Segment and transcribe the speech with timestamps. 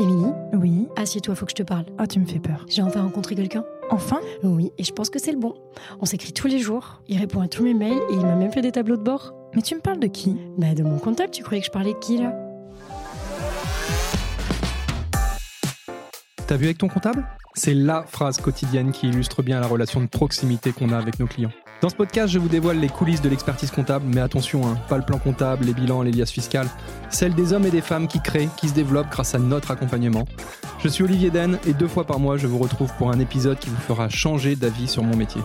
[0.00, 0.88] Émilie, Oui.
[0.96, 1.84] assieds-toi, faut que je te parle.
[1.98, 2.66] Ah, tu me fais peur.
[2.68, 3.64] J'ai enfin rencontré quelqu'un.
[3.90, 4.18] Enfin?
[4.42, 5.54] Oui, et je pense que c'est le bon.
[6.00, 8.50] On s'écrit tous les jours, il répond à tous mes mails et il m'a même
[8.50, 9.34] fait des tableaux de bord.
[9.54, 10.36] Mais tu me parles de qui?
[10.58, 12.32] Bah de mon comptable, tu croyais que je parlais de qui là?
[16.46, 17.24] T'as vu avec ton comptable?
[17.54, 21.26] C'est la phrase quotidienne qui illustre bien la relation de proximité qu'on a avec nos
[21.26, 21.52] clients.
[21.84, 24.96] Dans ce podcast, je vous dévoile les coulisses de l'expertise comptable, mais attention, hein, pas
[24.96, 26.66] le plan comptable, les bilans, les liasses fiscales,
[27.10, 30.26] celles des hommes et des femmes qui créent, qui se développent grâce à notre accompagnement.
[30.82, 33.58] Je suis Olivier Den et deux fois par mois, je vous retrouve pour un épisode
[33.58, 35.42] qui vous fera changer d'avis sur mon métier.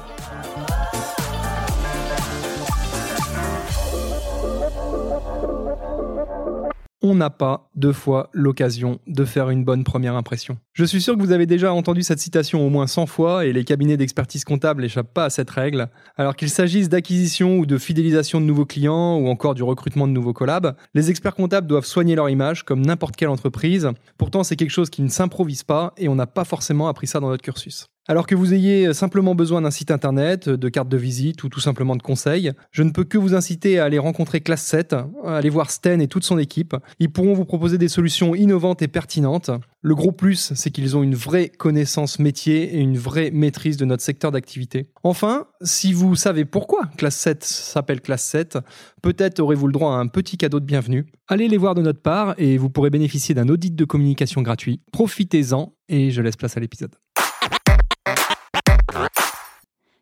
[7.02, 10.57] On n'a pas deux fois l'occasion de faire une bonne première impression.
[10.73, 13.53] Je suis sûr que vous avez déjà entendu cette citation au moins 100 fois et
[13.53, 15.90] les cabinets d'expertise comptable n'échappent pas à cette règle.
[16.17, 20.13] Alors qu'il s'agisse d'acquisition ou de fidélisation de nouveaux clients ou encore du recrutement de
[20.13, 23.90] nouveaux collabs, les experts comptables doivent soigner leur image comme n'importe quelle entreprise.
[24.18, 27.20] Pourtant, c'est quelque chose qui ne s'improvise pas et on n'a pas forcément appris ça
[27.20, 27.87] dans notre cursus.
[28.10, 31.60] Alors que vous ayez simplement besoin d'un site internet, de carte de visite ou tout
[31.60, 35.38] simplement de conseils, je ne peux que vous inciter à aller rencontrer Classe 7, à
[35.38, 36.76] aller voir Sten et toute son équipe.
[36.98, 39.52] Ils pourront vous proposer des solutions innovantes et pertinentes.
[39.84, 43.85] Le gros plus, c'est qu'ils ont une vraie connaissance métier et une vraie maîtrise de
[43.85, 44.90] notre secteur d'activité.
[45.04, 48.57] Enfin, si vous savez pourquoi Classe 7 s'appelle Classe 7,
[49.04, 51.05] peut-être aurez-vous le droit à un petit cadeau de bienvenue.
[51.27, 54.82] Allez les voir de notre part et vous pourrez bénéficier d'un audit de communication gratuit.
[54.91, 56.96] Profitez-en et je laisse place à l'épisode.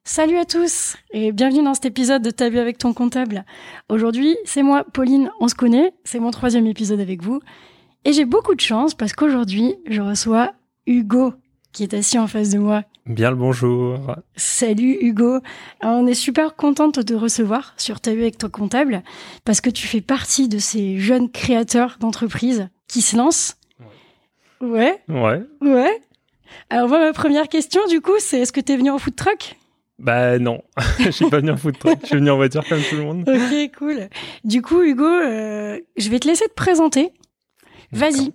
[0.09, 3.43] Salut à tous et bienvenue dans cet épisode de Ta vie avec ton comptable.
[3.89, 7.41] Aujourd'hui, c'est moi, Pauline, on se connaît, c'est mon troisième épisode avec vous.
[8.05, 10.53] Et j'ai beaucoup de chance parce qu'aujourd'hui, je reçois
[10.85, 11.33] Hugo
[11.73, 12.83] qui est assis en face de moi.
[13.05, 14.15] Bien le bonjour.
[14.37, 15.41] Salut Hugo.
[15.81, 19.03] Alors, on est super contente de te recevoir sur Ta vie avec ton comptable
[19.43, 23.57] parce que tu fais partie de ces jeunes créateurs d'entreprises qui se lancent.
[24.61, 25.03] Ouais.
[25.09, 25.43] Ouais.
[25.59, 26.01] Ouais.
[26.69, 29.17] Alors moi, ma première question, du coup, c'est est-ce que tu es venu en food
[29.17, 29.56] truck?
[29.99, 30.61] Bah non,
[30.99, 33.03] je suis pas venu en food truck, je suis venu en voiture comme tout le
[33.03, 33.27] monde.
[33.27, 34.09] Ok, cool.
[34.43, 37.11] Du coup, Hugo, euh, je vais te laisser te présenter.
[37.91, 38.33] Vas-y.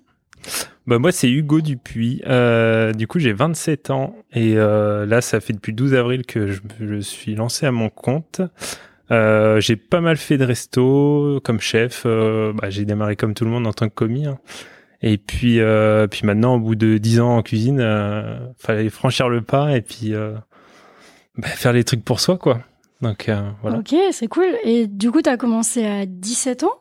[0.89, 2.21] Bah moi, c'est Hugo Dupuis.
[2.27, 6.27] Euh, du coup, j'ai 27 ans et euh, là, ça fait depuis le 12 avril
[6.27, 8.41] que je, je suis lancé à mon compte.
[9.13, 12.03] Euh, j'ai pas mal fait de resto comme chef.
[12.07, 14.27] Euh, bah, j'ai démarré comme tout le monde en tant que commis.
[14.27, 14.39] Hein.
[15.03, 19.29] Et puis, euh, puis maintenant, au bout de 10 ans en cuisine, euh, fallait franchir
[19.29, 20.35] le pas et puis euh,
[21.37, 22.61] bah, faire les trucs pour soi, quoi.
[23.01, 23.79] Donc euh, voilà.
[23.79, 24.47] Ok, c'est cool.
[24.65, 26.73] Et du coup, tu as commencé à 17 ans?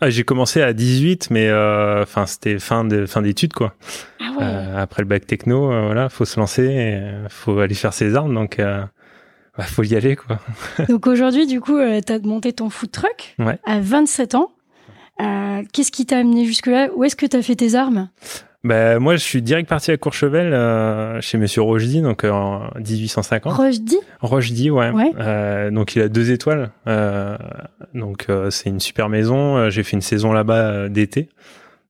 [0.00, 3.74] Ah, j'ai commencé à 18, mais euh, c'était fin de fin d'études, quoi.
[4.20, 4.44] Ah ouais.
[4.44, 8.56] Euh, après le bac techno, voilà, faut se lancer, faut aller faire ses armes, donc
[8.58, 10.40] bah, faut y aller, quoi.
[10.88, 13.58] Donc aujourd'hui, du coup, tu as monté ton food truck Ouais.
[13.64, 14.50] à 27 ans.
[15.72, 16.88] Qu'est-ce qui t'a amené jusque-là?
[16.96, 18.08] Où est-ce que tu as fait tes armes?
[18.64, 22.70] Bah, moi, je suis direct parti à Courchevel, euh, chez Monsieur Rochdy, donc euh, en
[22.78, 23.52] 1850.
[23.52, 24.90] Rochdy Rochdy, ouais.
[24.90, 25.10] Ouais.
[25.18, 26.70] Euh, donc il a deux étoiles.
[26.86, 27.36] Euh,
[27.92, 29.68] donc euh, c'est une super maison.
[29.68, 31.28] J'ai fait une saison là-bas d'été,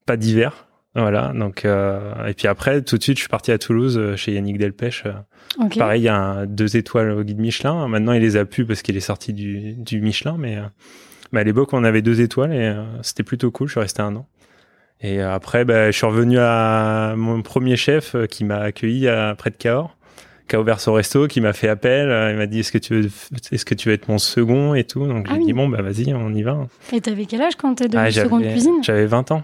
[0.06, 0.66] pas d'hiver.
[0.94, 1.32] Voilà.
[1.34, 4.32] Donc euh, et puis après, tout de suite, je suis parti à Toulouse euh, chez
[4.32, 5.02] Yannick Delpech.
[5.06, 5.12] Euh,
[5.58, 5.76] Ok.
[5.76, 7.86] Pareil, il y a un, deux étoiles au guide Michelin.
[7.86, 10.62] Maintenant, il les a plus parce qu'il est sorti du, du Michelin, mais, euh,
[11.30, 13.66] mais à l'époque, on avait deux étoiles et c'était plutôt cool.
[13.68, 14.26] Je suis resté un an.
[15.02, 19.08] Et euh, après, bah, je suis revenu à mon premier chef euh, qui m'a accueilli
[19.08, 19.96] à, près de Cahors,
[20.48, 22.08] qui a ouvert son resto, qui m'a fait appel.
[22.08, 23.10] Euh, Il m'a dit est-ce que tu veux,
[23.50, 25.06] est-ce que tu veux être mon second et tout.
[25.06, 25.46] Donc Ah j'ai oui.
[25.46, 26.66] dit bon bah vas-y, on y va.
[26.92, 28.82] Et t'avais quel âge quand t'es devenu Ah, seconde cuisine?
[28.82, 29.42] J'avais 20 ans.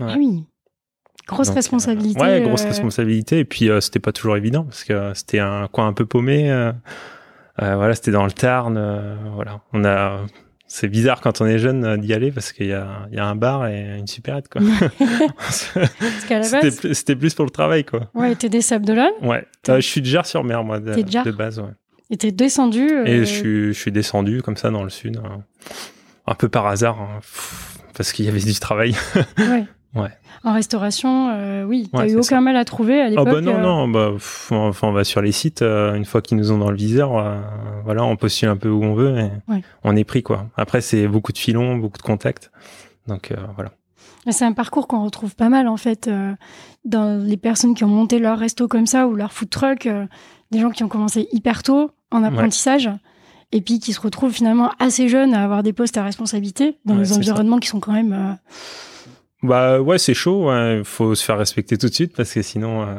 [0.00, 0.06] ouais.
[0.10, 0.44] Ah oui.
[1.26, 2.20] Grosse Donc, responsabilité.
[2.20, 3.38] euh, ouais, grosse euh, responsabilité.
[3.38, 6.06] Et puis euh, c'était pas toujours évident parce que euh, c'était un coin un peu
[6.06, 6.50] paumé.
[6.50, 6.72] euh,
[7.62, 8.76] euh, voilà, c'était dans le Tarn.
[8.78, 10.20] euh, voilà, on a.
[10.70, 13.18] C'est bizarre quand on est jeune euh, d'y aller parce qu'il y a, il y
[13.20, 14.60] a un bar et une supérette quoi.
[16.92, 18.10] C'était, plus- pour le travail quoi.
[18.14, 19.46] ouais, t'es des Sables d'Olonne Ouais.
[19.68, 21.58] Euh, je suis de Gers-sur-Mer moi de, T'es de base.
[21.58, 21.70] Ouais.
[22.10, 22.86] et t'es descendu.
[22.90, 25.42] euh, Et je suis, je suis descendu comme ça dans le sud, hein.
[26.26, 27.20] un peu par hasard, hein,
[27.96, 28.94] parce qu'il y avait du travail.
[29.38, 29.64] ouais.
[30.00, 30.10] Ouais.
[30.44, 32.40] En restauration, euh, oui, t'as Ouais, eu aucun ça.
[32.40, 33.24] mal à trouver à Ah l'époque.
[33.28, 36.22] bah non euh, non bah pff, enfin on va sur les sites euh, une fois
[36.22, 37.10] qu'ils nous ont dans le viseur
[37.84, 39.62] voilà on postule un peu où on veut et Ouais.
[39.84, 42.50] on est pris quoi après c'est beaucoup de filons beaucoup de contacts
[43.08, 43.70] donc voilà
[44.30, 46.08] C'est un parcours qu'on retrouve pas mal en fait
[46.84, 49.88] dans les personnes qui ont monté leur resto comme ça ou leur food truck,
[50.52, 52.88] des gens qui ont commencé hyper tôt en apprentissage
[53.50, 56.96] et puis qui se retrouvent finalement assez jeunes à avoir des postes à responsabilité dans
[56.96, 57.16] des ça.
[57.16, 58.36] environnements qui sont quand même
[59.42, 60.50] Bah ouais, c'est chaud.
[60.52, 62.82] Il faut se faire respecter tout de suite parce que sinon.
[62.82, 62.96] Euh,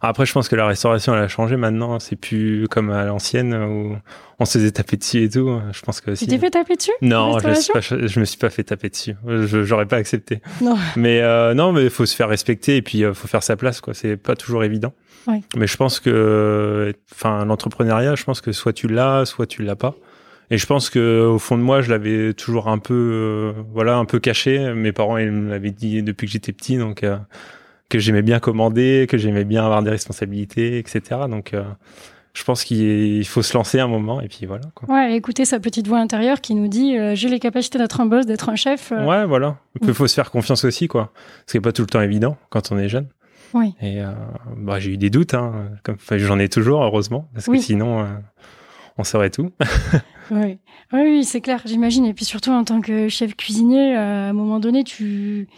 [0.00, 1.98] après, je pense que la restauration elle a changé maintenant.
[1.98, 3.96] C'est plus comme à l'ancienne où
[4.38, 5.60] on se faisait taper dessus et tout.
[5.72, 6.12] Je pense que.
[6.12, 8.90] Tu t'es fait taper dessus Non, je, suis pas, je me suis pas fait taper
[8.90, 9.16] dessus.
[9.26, 10.40] Je j'aurais pas accepté.
[10.60, 10.78] Non.
[10.94, 13.56] Mais euh, non, mais il faut se faire respecter et puis il faut faire sa
[13.56, 13.80] place.
[13.80, 13.92] quoi.
[13.92, 14.92] C'est pas toujours évident.
[15.26, 15.42] Ouais.
[15.56, 19.76] Mais je pense que, enfin, l'entrepreneuriat, je pense que soit tu l'as, soit tu l'as
[19.76, 19.96] pas.
[20.52, 23.96] Et je pense que au fond de moi, je l'avais toujours un peu, euh, voilà,
[23.96, 24.74] un peu caché.
[24.74, 27.16] Mes parents, ils me l'avaient dit depuis que j'étais petit, donc euh,
[27.88, 31.22] que j'aimais bien commander, que j'aimais bien avoir des responsabilités, etc.
[31.30, 31.62] Donc euh,
[32.34, 34.64] je pense qu'il faut se lancer un moment et puis voilà.
[34.74, 34.94] Quoi.
[34.94, 38.26] Ouais, écouter sa petite voix intérieure qui nous dit j'ai les capacités d'être un boss,
[38.26, 38.90] d'être un chef.
[38.90, 39.56] Ouais, voilà.
[39.80, 41.14] Il faut se faire confiance aussi, quoi.
[41.46, 43.06] Ce qui n'est pas tout le temps évident quand on est jeune.
[43.54, 43.74] Oui.
[43.80, 44.02] Et
[44.58, 45.70] bah, j'ai eu des doutes, hein,
[46.10, 48.06] j'en ai toujours, heureusement, parce que sinon
[48.98, 49.50] on saurait tout.
[50.30, 50.58] oui,
[50.92, 52.04] oui, c'est clair, j'imagine.
[52.04, 55.48] Et puis surtout, en tant que chef cuisinier, euh, à un moment donné, tu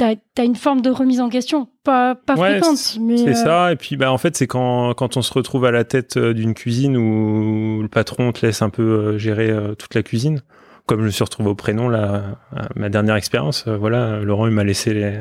[0.00, 2.98] as, as, une forme de remise en question, pas, pas fréquente.
[3.00, 3.72] Mais c'est euh, ça.
[3.72, 6.32] Et puis, bah, en fait, c'est quand, quand on se retrouve à la tête euh,
[6.32, 10.42] d'une cuisine où le patron te laisse un peu gérer toute la cuisine.
[10.86, 12.38] Comme je me suis retrouvé au prénom, là,
[12.74, 15.20] ma dernière expérience, voilà, Laurent, il m'a laissé les,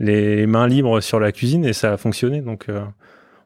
[0.00, 2.40] les, mains libres sur la cuisine et ça a fonctionné.
[2.40, 2.66] Donc,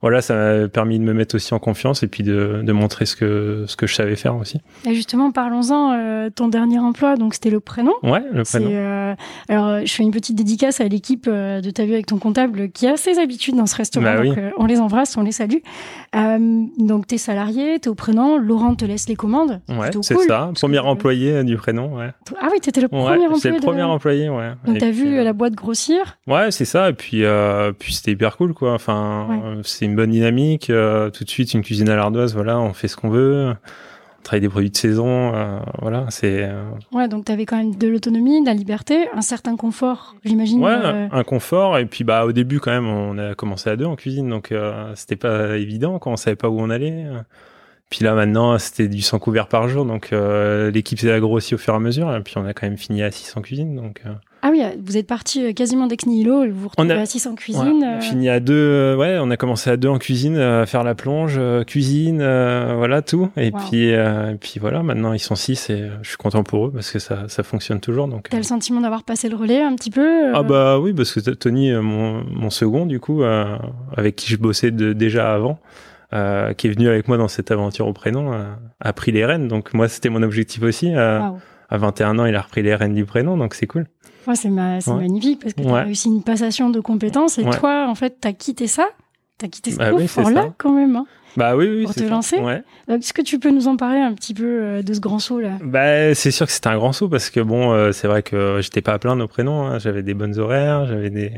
[0.00, 3.05] voilà, ça m'a permis de me mettre aussi en confiance et puis de, de, montrer
[3.05, 4.61] ce que, ce que je savais faire aussi.
[4.87, 7.95] Et justement, parlons-en, euh, ton dernier emploi, donc c'était le prénom.
[8.05, 8.71] Ouais, le prénom.
[8.71, 9.15] Euh,
[9.49, 12.71] alors, je fais une petite dédicace à l'équipe euh, de Ta Vue avec ton comptable
[12.71, 14.05] qui a ses habitudes dans ce restaurant.
[14.05, 15.62] Bah donc, on les embrasse, on les salue.
[16.15, 19.61] donc, t'es salarié, t'es au prénom, Laurent te laisse les commandes.
[19.69, 20.53] Ouais, c'est ça.
[20.55, 22.11] Premier employé du prénom, ouais.
[22.41, 23.41] Ah oui, t'étais le premier employé.
[23.41, 24.53] C'est le premier employé, ouais.
[24.65, 26.91] Donc, t'as vu la boîte grossir Ouais, c'est ça.
[26.91, 27.25] Et puis,
[27.81, 28.75] puis c'était hyper cool, quoi.
[28.75, 30.70] Enfin, c'est une bonne dynamique.
[30.70, 33.55] Euh, tout de suite, une cuisine à l'ardoise, voilà, on fait ce qu'on veut.
[34.19, 36.43] On travaille des produits de saison, euh, voilà, c'est.
[36.43, 36.62] Euh,
[36.93, 40.62] ouais, donc tu avais quand même de l'autonomie, de la liberté, un certain confort, j'imagine.
[40.62, 41.79] Ouais, un confort.
[41.79, 44.52] Et puis, bah, au début, quand même, on a commencé à deux en cuisine, donc
[44.94, 47.06] c'était pas évident, quand on savait pas où on allait.
[47.90, 51.73] Puis là, maintenant, c'était du 100 couverts par jour, donc l'équipe s'est agrossie au fur
[51.75, 52.14] et à mesure.
[52.14, 54.02] Et puis, on a quand même fini à 600 cuisine, donc.
[54.43, 57.35] Ah oui, vous êtes parti euh, quasiment d'ex nihilo et vous vous retrouvez assis en
[57.35, 57.82] cuisine.
[57.82, 58.00] on a euh.
[58.00, 60.94] fini à deux, euh, ouais, on a commencé à deux en cuisine, à faire la
[60.94, 63.31] plonge, cuisine, voilà tout.
[63.37, 63.93] Et puis,
[64.41, 67.29] puis voilà, maintenant ils sont six et je suis content pour eux parce que ça,
[67.29, 68.06] ça fonctionne toujours.
[68.06, 68.29] Donc.
[68.31, 71.31] T'as le sentiment d'avoir passé le relais un petit peu Ah bah oui, parce que
[71.31, 73.23] Tony, mon, mon second du coup,
[73.96, 75.58] avec qui je bossais de, déjà avant.
[76.14, 78.32] Euh, qui est venu avec moi dans cette aventure au prénom,
[78.81, 79.46] a pris les rênes.
[79.46, 80.94] Donc moi, c'était mon objectif aussi.
[80.94, 83.87] À 21 ans, il a repris les rênes du prénom, donc c'est cool
[84.34, 88.19] c'est magnifique parce que tu as réussi une passation de compétences et toi, en fait,
[88.20, 88.88] tu as quitté ça.
[89.38, 90.96] Tu as quitté ce bah confort-là quand même.
[90.96, 91.06] Hein,
[91.37, 92.38] bah oui, oui pour te lancer.
[92.88, 95.38] Est-ce que tu peux nous en parler un petit peu euh, de ce grand saut
[95.38, 95.52] là?
[95.62, 98.58] Bah c'est sûr que c'était un grand saut parce que bon, euh, c'est vrai que
[98.60, 99.64] j'étais pas à plein nos prénoms.
[99.64, 99.78] Hein.
[99.78, 101.31] J'avais des bonnes horaires, j'avais des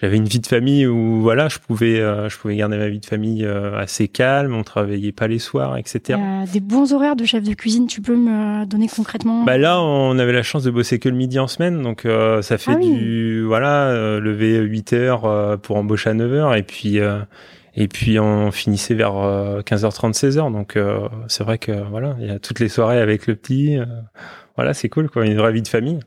[0.00, 3.00] j'avais une vie de famille où voilà, je pouvais, euh, je pouvais garder ma vie
[3.00, 4.54] de famille euh, assez calme.
[4.54, 6.18] On travaillait pas les soirs, etc.
[6.52, 9.44] des bons horaires de chef de cuisine, tu peux me donner concrètement?
[9.44, 12.42] Bah là, on avait la chance de bosser que le midi en semaine, donc euh,
[12.42, 16.98] ça fait ah du voilà, lever 8 heures pour embaucher à 9 heures et puis
[17.78, 20.52] et puis on finissait vers 15h30, 16h.
[20.52, 20.78] Donc
[21.28, 23.78] c'est vrai que voilà, il y a toutes les soirées avec le petit.
[24.56, 26.00] voilà, c'est cool quoi, une vraie vie de famille.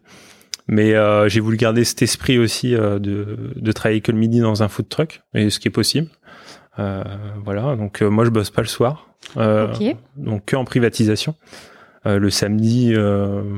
[0.71, 4.39] Mais euh, j'ai voulu garder cet esprit aussi euh, de, de travailler que le midi
[4.39, 6.10] dans un food truck, et ce qui est possible.
[6.77, 7.04] Euh,
[7.44, 11.36] voilà, donc moi je bosse pas le soir, donc que en privatisation.
[12.06, 12.94] le samedi,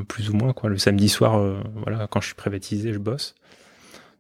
[0.08, 0.70] plus ou moins quoi.
[0.70, 1.40] Le samedi soir,
[1.76, 3.36] voilà, quand je suis privatisé, je bosse.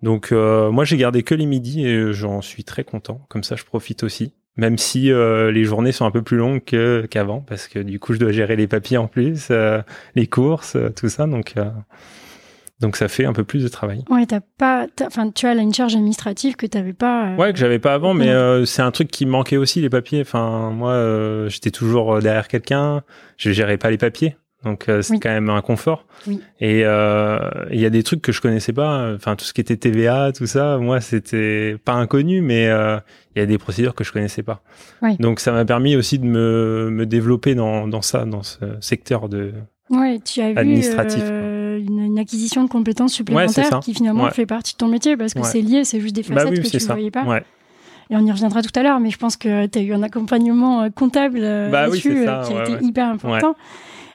[0.03, 3.25] Donc moi j'ai gardé que les midis et j'en suis très content.
[3.29, 6.61] Comme ça, je profite aussi même si les journées sont un peu plus longues
[7.09, 9.49] qu'avant, parce que du coup, je dois gérer les papiers en plus,
[10.13, 11.25] les courses, tout ça.
[11.25, 11.55] Donc,
[12.81, 14.03] donc ça fait un peu plus de travail.
[14.09, 17.27] Ouais, t'as pas, enfin tu as là une charge administrative que t'avais pas.
[17.27, 19.81] Euh, ouais, que j'avais pas avant, mais euh, c'est un truc qui me manquait aussi
[19.81, 20.21] les papiers.
[20.21, 23.03] Enfin moi, euh, j'étais toujours derrière quelqu'un,
[23.37, 24.35] je gérais pas les papiers,
[24.65, 26.07] donc c'est quand même un confort.
[26.25, 26.41] Oui.
[26.59, 29.13] Et il y a des trucs que je connaissais pas.
[29.13, 33.41] Enfin tout ce qui était TVA, tout ça, moi c'était pas inconnu, mais il y
[33.41, 34.63] a des procédures que je connaissais pas.
[35.03, 35.17] Oui.
[35.19, 39.29] Donc ça m'a permis aussi de me, me développer dans, dans ça, dans ce secteur
[39.29, 39.53] de
[39.91, 41.23] ouais, tu as administratif.
[41.23, 41.50] Vu,
[42.21, 45.83] acquisition de compétences supplémentaires qui finalement fait partie de ton métier parce que c'est lié,
[45.83, 47.41] c'est juste des bah facettes que tu ne voyais pas.
[48.09, 50.03] Et on y reviendra tout à l'heure, mais je pense que tu as eu un
[50.03, 53.55] accompagnement euh, comptable euh, bah dessus euh, qui a été hyper important.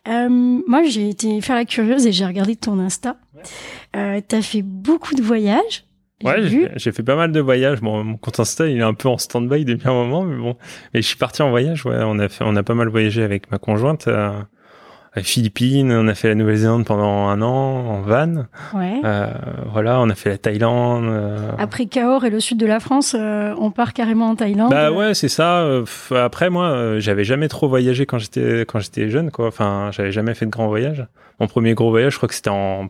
[0.06, 3.16] moi, j'ai été faire la curieuse et j'ai regardé ton Insta.
[3.96, 5.84] Euh, tu as fait beaucoup de voyages.
[6.25, 6.42] Ouais,
[6.76, 7.80] j'ai fait pas mal de voyages.
[7.80, 10.56] Bon, mon compte Insta, il est un peu en stand-by depuis un moment, mais bon.
[10.92, 11.84] Mais je suis parti en voyage.
[11.86, 14.08] Ouais, on a fait, on a pas mal voyagé avec ma conjointe
[15.23, 18.46] Philippines, on a fait la Nouvelle-Zélande pendant un an en van.
[18.75, 19.00] Ouais.
[19.04, 19.28] Euh,
[19.73, 21.04] voilà, on a fait la Thaïlande.
[21.06, 21.50] euh.
[21.58, 24.70] Après Cahors et le sud de la France, euh, on part carrément en Thaïlande.
[24.70, 25.66] Bah ouais, c'est ça.
[26.14, 29.49] Après, moi, euh, j'avais jamais trop voyagé quand j'étais quand j'étais jeune, quoi.
[29.49, 31.06] Enfin, j'avais jamais fait de grands voyages.
[31.40, 32.88] Mon premier gros voyage, je crois que c'était en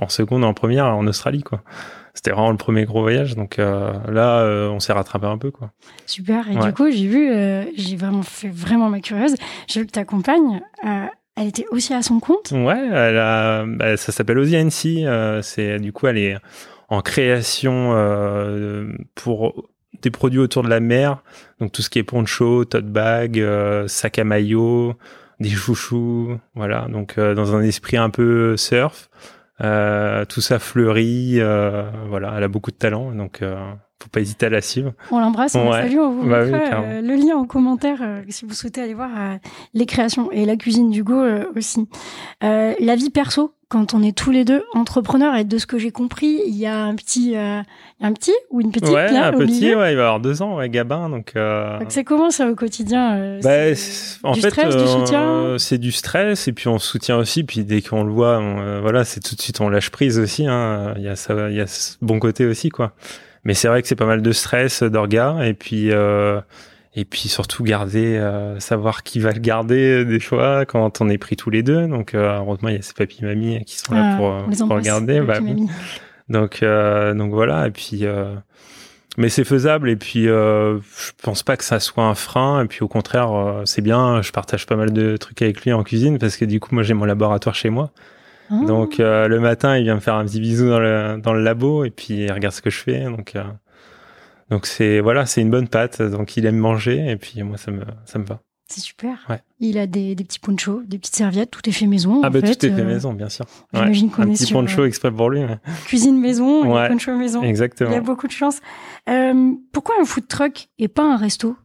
[0.00, 1.62] en seconde, en première, en Australie, quoi.
[2.14, 3.36] C'était vraiment le premier gros voyage.
[3.36, 5.70] Donc euh, là, euh, on s'est rattrapé un peu, quoi.
[6.06, 6.50] Super.
[6.50, 6.66] Et Ouais.
[6.66, 9.34] du coup, j'ai vu, euh, j'ai vraiment fait vraiment ma curieuse.
[9.68, 11.04] J'ai vu que ta compagne, euh,
[11.36, 12.52] elle était aussi à son compte?
[12.52, 14.56] Ouais, elle a, bah, ça s'appelle Ozzy
[15.06, 16.36] euh, du coup, elle est
[16.88, 19.68] en création euh, pour
[20.02, 21.22] des produits autour de la mer,
[21.60, 24.94] donc tout ce qui est poncho, tote bag, euh, sac à maillot,
[25.40, 26.86] des chouchous, voilà.
[26.90, 29.10] Donc dans un esprit un peu surf,
[29.60, 32.34] tout ça fleurit, euh, voilà.
[32.36, 33.56] Elle a beaucoup de talent, donc euh,
[34.02, 34.92] faut pas hésiter à la suivre.
[35.10, 35.82] On l'embrasse, on la Ouais.
[35.88, 38.94] salue, on vous Bah oui, euh, le lien en commentaire euh, si vous souhaitez aller
[38.94, 39.36] voir euh,
[39.74, 41.88] les créations et la cuisine d'Hugo euh, aussi.
[42.44, 45.76] Euh, la vie perso, quand on est tous les deux entrepreneurs et de ce que
[45.76, 47.60] j'ai compris, il y a un petit, euh,
[48.00, 49.78] un petit ou une petite ouais, là, un au petit, milieu.
[49.78, 51.32] ouais, il va avoir deux ans, ouais, Gabin, donc.
[51.34, 51.78] Euh...
[51.80, 55.56] Donc c'est comment ça au quotidien euh, Bah, c'est en du fait, stress, du soutien
[55.58, 57.42] c'est du stress et puis on se soutient aussi.
[57.42, 60.46] Puis dès qu'on le voit, on, voilà, c'est tout de suite on lâche prise aussi.
[60.46, 60.94] hein.
[60.96, 62.92] Il y a ça, il y a ce bon côté aussi, quoi.
[63.44, 65.90] Mais c'est vrai que c'est pas mal de stress, d'orga et puis
[66.96, 71.08] et puis surtout garder, euh, savoir qui va le garder euh, des fois quand on
[71.08, 71.86] est pris tous les deux.
[71.86, 74.66] Donc euh, heureusement il y a ses papy mamie qui sont là Ah, pour, euh,
[74.66, 75.20] pour le garder.
[75.20, 75.38] Bah.
[76.28, 77.68] Donc, euh, donc voilà.
[77.68, 78.34] Et puis, euh,
[79.16, 79.88] mais c'est faisable.
[79.90, 82.64] Et puis, euh, je pense pas que ça soit un frein.
[82.64, 84.22] Et puis, au contraire, euh, c'est bien.
[84.22, 86.82] Je partage pas mal de trucs avec lui en cuisine parce que du coup, moi,
[86.82, 87.90] j'ai mon laboratoire chez moi.
[88.50, 88.54] Ah.
[88.66, 91.42] Donc, euh, le matin, il vient me faire un petit bisou dans le dans le
[91.42, 93.04] labo et puis il regarde ce que je fais.
[93.04, 93.42] Donc, euh,
[94.50, 96.00] donc c'est voilà, c'est une bonne pâte.
[96.02, 98.40] Donc, il aime manger et puis moi, ça me ça me va.
[98.68, 99.18] C'est super.
[99.28, 99.40] Ouais.
[99.60, 102.20] Il a des, des petits ponchos, des petites serviettes, tout est fait maison.
[102.24, 102.56] Ah en bah fait.
[102.56, 103.44] tout est fait Euh, maison, bien sûr.
[103.72, 103.78] Ouais.
[103.80, 105.40] J'imagine qu'on Un est petit sur poncho euh, exprès pour lui.
[105.40, 106.88] mais- cuisine maison Ouais.
[106.88, 107.42] poncho maison.
[107.44, 107.92] Il Exactement.
[107.92, 108.58] y a beaucoup de chance.
[109.08, 111.56] Euh, pourquoi un food truck et pas un resto?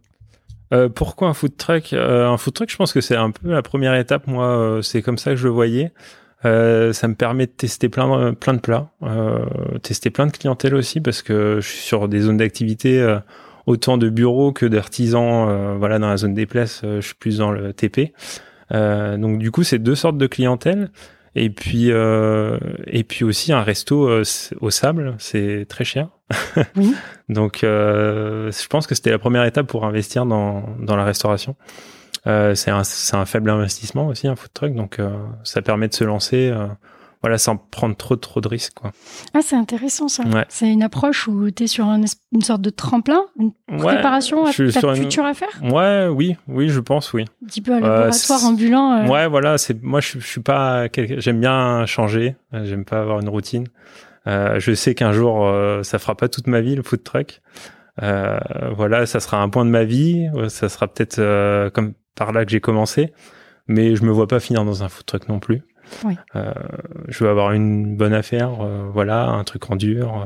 [0.73, 1.91] Euh, pourquoi un food truck?
[1.93, 4.27] Euh, Un food truck, je pense que c'est un peu la première étape.
[4.27, 5.91] Moi, c'est comme ça que je le voyais.
[6.45, 9.45] Euh, ça me permet de tester plein de, plein de plats, euh,
[9.83, 13.19] tester plein de clientèle aussi, parce que je suis sur des zones d'activité euh,
[13.67, 15.47] autant de bureaux que d'artisans.
[15.49, 18.13] euh, voilà, dans la zone des places, euh, je suis plus dans le TP.
[18.71, 20.89] Euh, donc du coup, c'est deux sortes de clientèle.
[21.33, 22.57] Et puis, euh,
[22.87, 24.09] et puis aussi un resto
[24.59, 26.09] au sable, c'est très cher.
[26.75, 26.93] Oui.
[27.29, 31.55] Donc, euh, je pense que c'était la première étape pour investir dans, dans la restauration.
[32.27, 35.09] Euh, c'est un, faible investissement aussi, un food truck, donc euh,
[35.43, 36.67] ça permet de se lancer, euh,
[37.23, 38.91] voilà, sans prendre trop trop de risques, quoi.
[39.33, 40.23] Ah, c'est intéressant ça.
[40.25, 40.45] Ouais.
[40.49, 42.01] C'est une approche où tu es sur un
[42.31, 45.49] une sorte de tremplin, une Ouais, préparation à ta une- future affaire?
[45.63, 47.25] Ouais, oui, oui, je pense, oui.
[47.43, 48.91] Un petit peu un laboratoire ambulant.
[48.93, 49.07] euh.
[49.07, 53.29] Ouais, voilà, c'est moi je, je suis pas j'aime bien changer, j'aime pas avoir une
[53.29, 53.65] routine.
[54.27, 55.51] Euh, je sais qu'un jour
[55.83, 57.41] ça fera pas toute ma vie le food truck.
[58.01, 58.39] Euh,
[58.75, 62.31] voilà, ça sera un point de ma vie, euh, ça sera peut-être euh, comme par
[62.31, 63.11] là que j'ai commencé,
[63.67, 65.61] mais je me vois pas finir dans un food truck non plus.
[66.05, 66.15] Oui.
[67.09, 68.51] Je veux avoir une bonne affaire,
[68.93, 70.25] voilà, un truc en dur.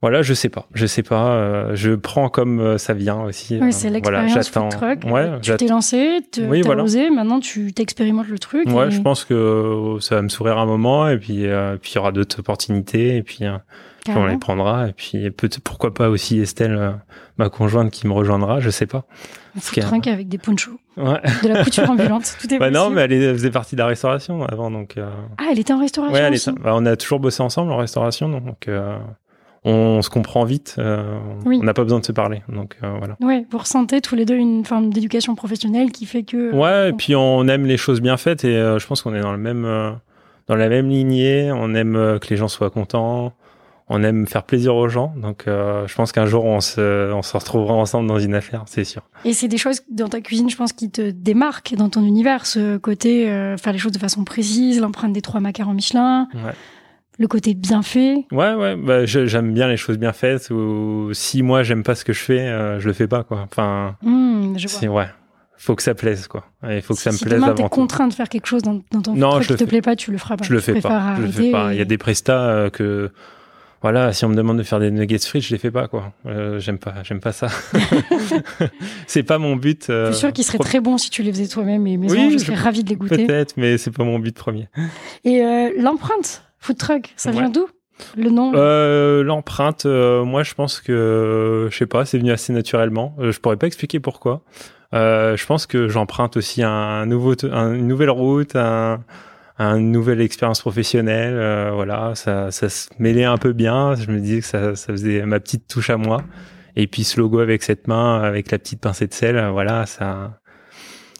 [0.00, 1.34] Voilà, je sais pas, je sais pas.
[1.36, 3.60] euh, je prends comme euh, ça vient aussi.
[3.62, 4.70] Oui, c'est voilà, l'expérience j'attends.
[4.72, 5.12] food truck.
[5.12, 6.82] Ouais, tu t'es lancé, tu Oui, as voilà.
[6.82, 8.66] osé, maintenant tu t'expérimentes le truc.
[8.68, 11.92] Ouais, et- je pense que ça va me sourire un moment et puis euh, puis
[11.92, 13.44] il y aura d'autres opportunités et puis,
[14.04, 16.90] puis on les prendra et puis peut-être pourquoi pas aussi Estelle, euh,
[17.38, 19.04] ma conjointe qui me rejoindra, je sais pas.
[19.56, 21.20] Un truck avec des ponchos, Ouais.
[21.42, 23.80] de la couture ambulante, tout est Bah non, mais elle, est- elle faisait partie de
[23.80, 24.96] la restauration avant donc.
[24.96, 26.50] euh, Ah, elle était en restauration ouais, elle aussi.
[26.50, 28.96] est, bah, on a toujours bossé ensemble en restauration donc euh,
[29.64, 30.74] on se comprend vite.
[30.78, 31.58] euh, Oui.
[31.62, 33.16] On n'a pas besoin de se parler donc voilà.
[33.20, 36.52] Ouais, vous ressentez tous les deux une forme d'éducation professionnelle qui fait que.
[36.52, 39.32] Ouais, et puis on aime les choses bien faites et je pense qu'on est dans
[39.32, 39.62] le même
[40.48, 41.52] dans la même lignée.
[41.52, 43.32] On aime que les gens soient contents.
[43.88, 45.12] On aime faire plaisir aux gens.
[45.16, 48.62] Donc euh, je pense qu'un jour on se on se retrouvera ensemble dans une affaire,
[48.66, 49.02] c'est sûr.
[49.24, 52.46] Et c'est des choses dans ta cuisine, je pense, qui te démarquent dans ton univers.
[52.46, 56.52] Ce côté euh, faire les choses de façon précise, l'empreinte des trois macarons Michelin, Ouais.
[57.18, 58.24] le côté bien fait.
[58.32, 58.76] Ouais, ouais.
[58.76, 60.50] Bah, j'aime bien les choses bien faites.
[60.50, 63.40] Ou si moi j'aime pas ce que je fais, euh, je le fais pas quoi.
[63.50, 64.80] Enfin, Mmh, je vois.
[64.80, 65.06] c'est ouais.
[65.58, 66.44] Faut que ça plaise quoi.
[66.68, 67.68] Il faut que Si- ça me si plaise demain avant tout.
[67.68, 69.82] contraint de faire quelque chose dans, dans ton Non, truc je qui te fais- plaît
[69.82, 70.44] pas, tu le feras pas.
[70.44, 71.14] Je le fais pas.
[71.18, 71.70] Je le fais pas.
[71.72, 73.12] et- Il y a des prestats euh, que
[73.82, 76.12] voilà, si on me demande de faire des nuggets frites, je les fais pas quoi.
[76.26, 77.48] Euh, j'aime pas, j'aime pas ça.
[79.06, 79.90] c'est pas mon but.
[79.90, 81.96] euh, Je suis sûr qu'ils seraient pro- très bons si tu les faisais toi-même et
[81.96, 83.26] Oui, je je- serais ravie de les goûter.
[83.26, 84.68] Peut-être, mais c'est pas mon but premier.
[85.24, 87.66] Et euh, l'empreinte, food truck, ça vient d'où?
[88.16, 88.52] Le nom?
[88.54, 93.14] Euh, L'empreinte, euh, moi je pense que je sais pas, c'est venu assez naturellement.
[93.20, 94.42] Euh, je pourrais pas expliquer pourquoi.
[94.94, 99.00] Euh, je pense que j'emprunte aussi un nouveau, une nouvelle route, un,
[99.70, 101.34] une nouvelle expérience professionnelle.
[101.34, 103.94] Euh, voilà, ça, ça se mêlait un peu bien.
[103.94, 106.22] Je me disais que ça, ça faisait ma petite touche à moi.
[106.76, 110.40] Et puis ce logo avec cette main, avec la petite pincée de sel, voilà, ça,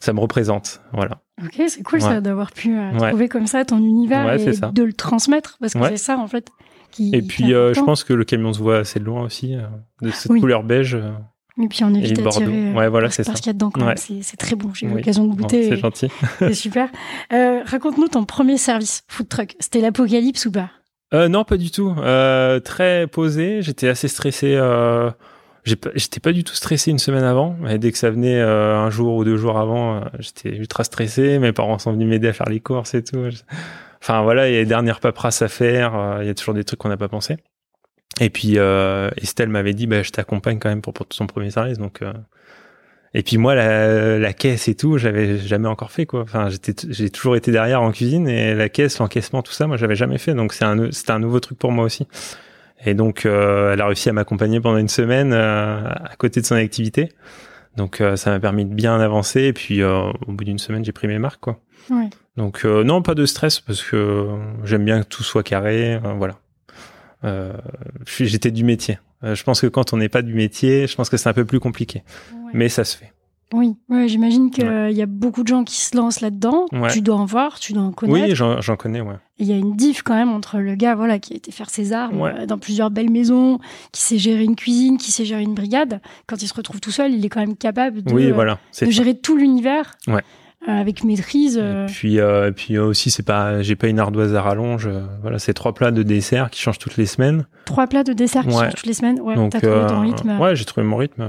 [0.01, 0.81] ça me représente.
[0.93, 1.23] Voilà.
[1.45, 4.93] Ok, c'est cool ça d'avoir pu euh, trouver comme ça ton univers et de le
[4.93, 6.49] transmettre parce que c'est ça en fait.
[6.91, 9.57] Qui, et puis euh, je pense que le camion se voit assez de loin aussi,
[10.03, 10.99] de cette couleur beige.
[11.61, 13.97] Et puis on évite d'attirer ouais, voilà, c'est parce qu'il y a dedans quand même.
[13.97, 14.73] C'est très bon.
[14.75, 15.69] J'ai eu l'occasion de goûter.
[15.69, 16.09] c'est gentil.
[16.39, 16.89] c'est super.
[17.33, 19.55] Euh, Raconte-nous ton premier service food truck.
[19.61, 20.71] C'était l'apocalypse ou pas?
[21.13, 21.95] Euh, Non, pas du tout.
[21.99, 23.61] Euh, très posé.
[23.61, 24.55] J'étais assez stressé.
[24.57, 25.11] Euh,
[25.65, 27.55] J'étais pas du tout stressé une semaine avant.
[27.79, 31.39] Dès que ça venait euh, un jour ou deux jours avant, euh, j'étais ultra stressé.
[31.39, 33.29] Mes parents sont venus m'aider à faire les courses et tout.
[34.03, 36.19] Enfin voilà, il y a les dernières paperasses à faire.
[36.21, 37.37] Il y a toujours des trucs qu'on n'a pas pensé.
[38.21, 41.51] Et puis euh, Estelle m'avait dit, bah, je t'accompagne quand même pour, pour son premier
[41.51, 41.79] service.
[41.79, 42.13] Donc, euh...
[43.15, 46.21] et puis moi, la, la caisse et tout, j'avais jamais encore fait quoi.
[46.23, 49.77] Enfin, j'étais, j'ai toujours été derrière en cuisine et la caisse, l'encaissement, tout ça, moi,
[49.77, 50.35] j'avais jamais fait.
[50.35, 52.07] Donc c'est un, c'était un nouveau truc pour moi aussi.
[52.85, 56.47] Et donc, euh, elle a réussi à m'accompagner pendant une semaine euh, à côté de
[56.47, 57.13] son activité.
[57.77, 59.43] Donc, euh, ça m'a permis de bien avancer.
[59.43, 61.61] Et puis, au bout d'une semaine, j'ai pris mes marques, quoi.
[61.91, 62.11] Ouais.
[62.37, 64.27] Donc, non, pas de stress parce que
[64.65, 65.99] j'aime bien que tout soit carré.
[66.17, 66.35] voilà.
[67.25, 67.53] Euh,
[68.07, 68.99] j'étais du métier.
[69.25, 71.35] Euh, je pense que quand on n'est pas du métier, je pense que c'est un
[71.35, 72.03] peu plus compliqué.
[72.53, 73.13] Mais ça se fait.
[73.55, 76.67] Oui, ouais, j'imagine qu'il y a beaucoup de gens qui se lancent là-dedans.
[76.91, 78.29] Tu dois en voir, tu dois en connaître.
[78.29, 79.17] Oui, j'en connais, ouais.
[79.39, 81.69] Il y a une diff quand même entre le gars voilà, qui a été faire
[81.69, 83.59] ses armes euh, dans plusieurs belles maisons,
[83.91, 86.01] qui sait gérer une cuisine, qui sait gérer une brigade.
[86.27, 88.91] Quand il se retrouve tout seul, il est quand même capable de, oui, voilà, de
[88.91, 89.97] gérer tout l'univers.
[90.07, 90.23] Ouais.
[90.69, 91.57] Euh, avec maîtrise.
[91.59, 94.89] Et puis, euh, puis aussi, c'est pas, j'ai pas une ardoise à rallonge.
[95.21, 97.47] voilà, c'est trois plats de dessert qui changent toutes les semaines.
[97.65, 99.21] Trois plats de dessert qui changent toutes les semaines?
[99.21, 100.39] Ouais, t'as trouvé ton rythme?
[100.41, 101.29] Ouais, j'ai trouvé mon rythme.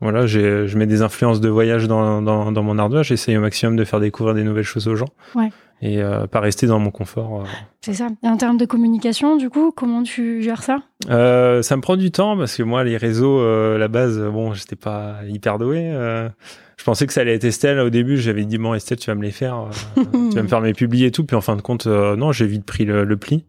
[0.00, 3.06] Voilà, je mets des influences de voyage dans, dans, dans mon ardoise.
[3.06, 5.08] J'essaye au maximum de faire découvrir des nouvelles choses aux gens.
[5.36, 5.50] Ouais.
[5.80, 7.44] Et euh, pas rester dans mon confort.
[7.82, 8.08] C'est ça.
[8.24, 10.78] Et en termes de communication, du coup, comment tu gères ça?
[11.08, 14.76] Euh, Ça me prend du temps parce que moi, les réseaux, la base, bon, j'étais
[14.76, 15.92] pas hyper doué
[16.82, 17.78] je pensais que ça allait être Estelle.
[17.78, 19.68] Au début, j'avais dit, bon, Estelle, tu vas me les faire.
[19.96, 21.24] Euh, tu vas me faire mes publier et tout.
[21.24, 23.44] Puis en fin de compte, euh, non, j'ai vite pris le, pli.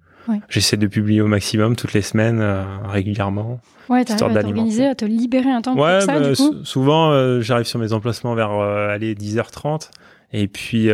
[0.49, 3.59] J'essaie de publier au maximum toutes les semaines, euh, régulièrement.
[3.89, 7.41] Ouais, t'arrives à t'organiser, à te libérer un temps pour ça, bah, du coup souvent,
[7.41, 9.89] j'arrive sur mes emplacements vers aller 10h30.
[10.31, 10.89] Et puis,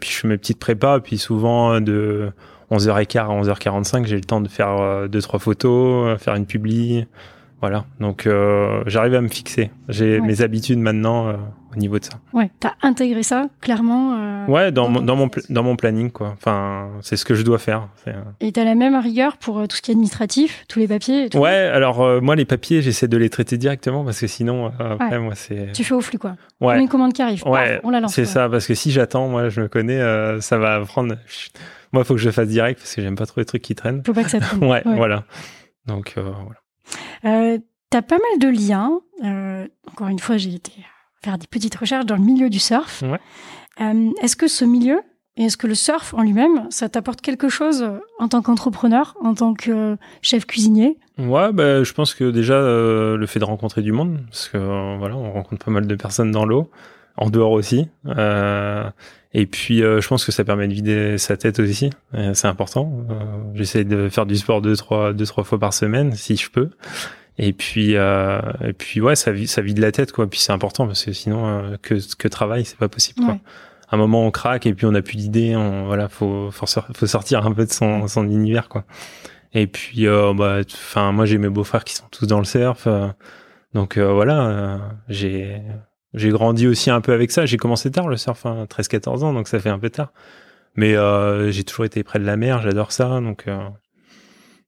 [0.00, 1.00] puis je fais mes petites prépas.
[1.00, 2.30] Puis souvent, de
[2.70, 7.04] 11h15 à 11h45, j'ai le temps de faire deux, trois photos, faire une publi.
[7.60, 8.26] Voilà, donc
[8.86, 9.70] j'arrive à me fixer.
[9.90, 11.36] J'ai mes habitudes maintenant
[11.76, 12.18] niveau de ça.
[12.32, 14.14] Ouais, t'as intégré ça clairement.
[14.14, 16.34] Euh, ouais, dans, mon, dans, mon, dans mon planning, quoi.
[16.36, 17.88] Enfin, c'est ce que je dois faire.
[18.08, 20.88] Euh, et t'as la même rigueur pour euh, tout ce qui est administratif, tous les
[20.88, 25.18] papiers Ouais, alors moi, les papiers, j'essaie de les traiter directement parce que sinon, après,
[25.18, 25.72] moi, c'est.
[25.72, 26.36] Tu fais au flux, quoi.
[26.60, 26.80] Ouais.
[26.80, 27.46] une commande qui arrive.
[27.46, 28.14] Ouais, on la lance.
[28.14, 30.00] C'est ça, parce que si j'attends, moi, je me connais,
[30.40, 31.16] ça va prendre.
[31.92, 33.74] Moi, il faut que je fasse direct parce que j'aime pas trop les trucs qui
[33.74, 34.02] traînent.
[34.04, 34.64] Faut pas que ça traîne.
[34.68, 35.24] ouais, voilà.
[35.86, 37.58] Donc, voilà.
[37.88, 39.00] T'as pas mal de liens.
[39.90, 40.72] encore une fois, j'ai été
[41.24, 43.02] faire des petites recherches dans le milieu du surf.
[43.80, 45.00] Euh, est-ce que ce milieu
[45.38, 49.14] et est-ce que le surf en lui-même, ça t'apporte quelque chose euh, en tant qu'entrepreneur,
[49.22, 50.96] en tant que chef cuisinier?
[51.18, 54.56] Ouais, bah, je pense que déjà euh, le fait de rencontrer du monde, parce que
[54.98, 56.70] voilà, on rencontre pas mal de personnes dans l'eau,
[57.18, 57.86] en dehors aussi.
[58.06, 61.90] et puis, je pense que ça permet de vider sa tête aussi.
[62.32, 62.90] c'est important.
[63.54, 66.70] J'essaie de faire du sport deux trois, deux, trois fois par semaine, si je peux.
[67.38, 70.26] Et puis, euh, et puis ouais, ça, ça vide la tête, quoi.
[70.26, 73.38] Puis c'est important parce que sinon, euh, que, que travail, c'est pas possible, quoi.
[73.88, 75.54] À un moment, on craque et puis on a plus d'idées.
[75.54, 78.84] On, voilà, faut, faut, faut sortir un peu de son, son univers, quoi.
[79.56, 82.86] Et puis, euh, bah, enfin, moi, j'ai mes beaux-frères qui sont tous dans le surf.
[82.86, 83.08] Euh,
[83.74, 85.62] donc euh, voilà, j'ai,
[86.14, 87.46] j'ai grandi aussi un peu avec ça.
[87.46, 90.12] J'ai commencé tard le surf, hein, 13-14 ans, donc ça fait un peu tard.
[90.76, 90.94] Mais
[91.52, 93.46] j'ai toujours été près de la mer, j'adore ça, donc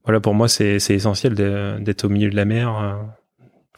[0.04, 2.94] voilà, pour moi, c'est essentiel d'être au milieu de la mer, euh,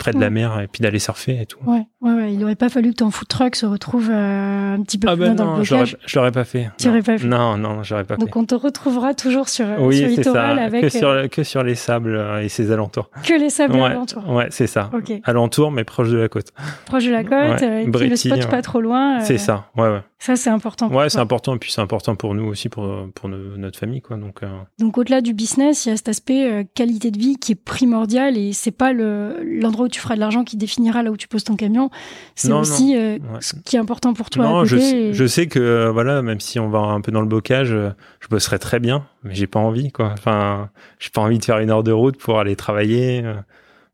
[0.00, 1.58] près de la mer, et puis d'aller surfer et tout.
[1.64, 2.32] Ouais, ouais, ouais.
[2.32, 5.14] il n'aurait pas fallu que ton food truck se retrouve euh, un petit peu ah
[5.14, 5.96] plus ben dans le blocage.
[6.04, 6.70] Je l'aurais pas fait.
[6.78, 7.26] Tu n'aurais pas fait.
[7.26, 8.32] Non, non, j'aurais pas Donc fait.
[8.32, 10.64] Donc on te retrouvera toujours sur, oui, sur littoral ça.
[10.64, 13.10] avec que sur, que sur les sables et ses alentours.
[13.22, 14.28] Que les sables ouais, alentours.
[14.28, 14.90] Ouais, c'est ça.
[14.92, 15.12] Ok.
[15.22, 16.48] Alentours, mais proche de la côte.
[16.86, 19.20] Proche de la côte, et puis le spot pas trop loin.
[19.20, 19.66] C'est ça.
[19.76, 20.00] Ouais, ouais.
[20.22, 20.88] Ça, c'est important.
[20.90, 21.56] ouais, c'est important.
[21.56, 24.18] Et puis, c'est important pour nous aussi, pour, pour notre famille, quoi.
[24.18, 24.48] Donc, euh...
[24.78, 27.62] donc au-delà du business, il y a cet aspect euh, qualité de vie qui est
[27.62, 31.29] primordial et c'est pas l'endroit où tu feras de l'argent qui définira là où tu
[31.29, 31.90] poses ton camion.
[32.35, 34.44] C'est aussi euh, ce qui est important pour toi.
[34.44, 35.12] Non, à je, et...
[35.12, 38.29] je, sais que, euh, voilà, même si on va un peu dans le bocage, je
[38.29, 40.11] bosserai très bien, mais j'ai pas envie, quoi.
[40.12, 43.24] Enfin, j'ai pas envie de faire une heure de route pour aller travailler.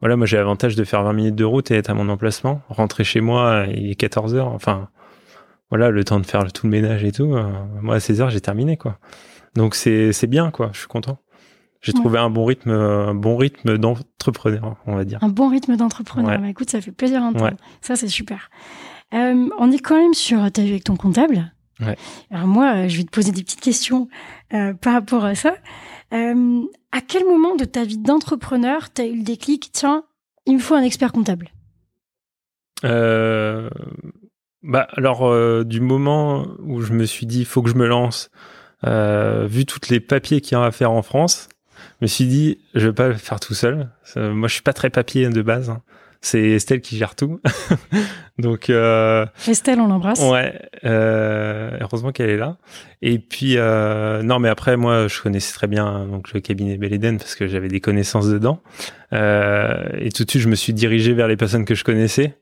[0.00, 2.62] voilà, moi j'ai l'avantage de faire 20 minutes de route et être à mon emplacement.
[2.68, 4.48] Rentrer chez moi, il est 14 heures.
[4.48, 4.88] Enfin,
[5.70, 7.34] voilà, le temps de faire tout le ménage et tout.
[7.34, 7.44] Euh,
[7.82, 8.98] moi, à 16 heures, j'ai terminé, quoi.
[9.54, 10.70] Donc c'est bien, quoi.
[10.72, 11.18] Je suis content.
[11.82, 15.18] J'ai trouvé un bon rythme, un bon rythme d'entrepreneur, on va dire.
[15.22, 16.40] Un bon rythme d'entrepreneur.
[16.40, 17.56] Bah, écoute, ça fait plaisir d'entendre.
[17.80, 18.50] Ça, c'est super.
[19.14, 21.52] Euh, on est quand même sur ta vie avec ton comptable.
[22.30, 24.08] Alors moi, euh, je vais te poser des petites questions
[24.54, 25.54] euh, par rapport à ça.
[26.12, 26.62] Euh,
[26.92, 30.04] à quel moment de ta vie d'entrepreneur t'as eu le déclic Tiens,
[30.46, 31.50] il me faut un expert comptable?
[32.84, 33.70] Euh,
[34.62, 38.30] bah alors du moment où je me suis dit, il faut que je me lance.
[38.84, 41.48] vu toutes les papiers qu'il y a à faire en France,
[42.00, 43.88] je me suis dit, je vais pas le faire tout seul.
[44.16, 45.70] moi, je suis pas très papier de base.
[45.70, 45.82] Hein.
[46.20, 47.40] C'est Estelle qui gère tout.
[48.38, 50.20] Donc euh, Estelle, on l'embrasse.
[50.20, 52.56] Ouais, euh, heureusement qu'elle est là.
[53.00, 57.18] Et puis euh, non, mais après moi, je connaissais très bien donc le cabinet Beleden
[57.18, 58.60] parce que j'avais des connaissances dedans.
[59.12, 62.36] Et tout de suite, je me suis dirigé vers les personnes que je connaissais.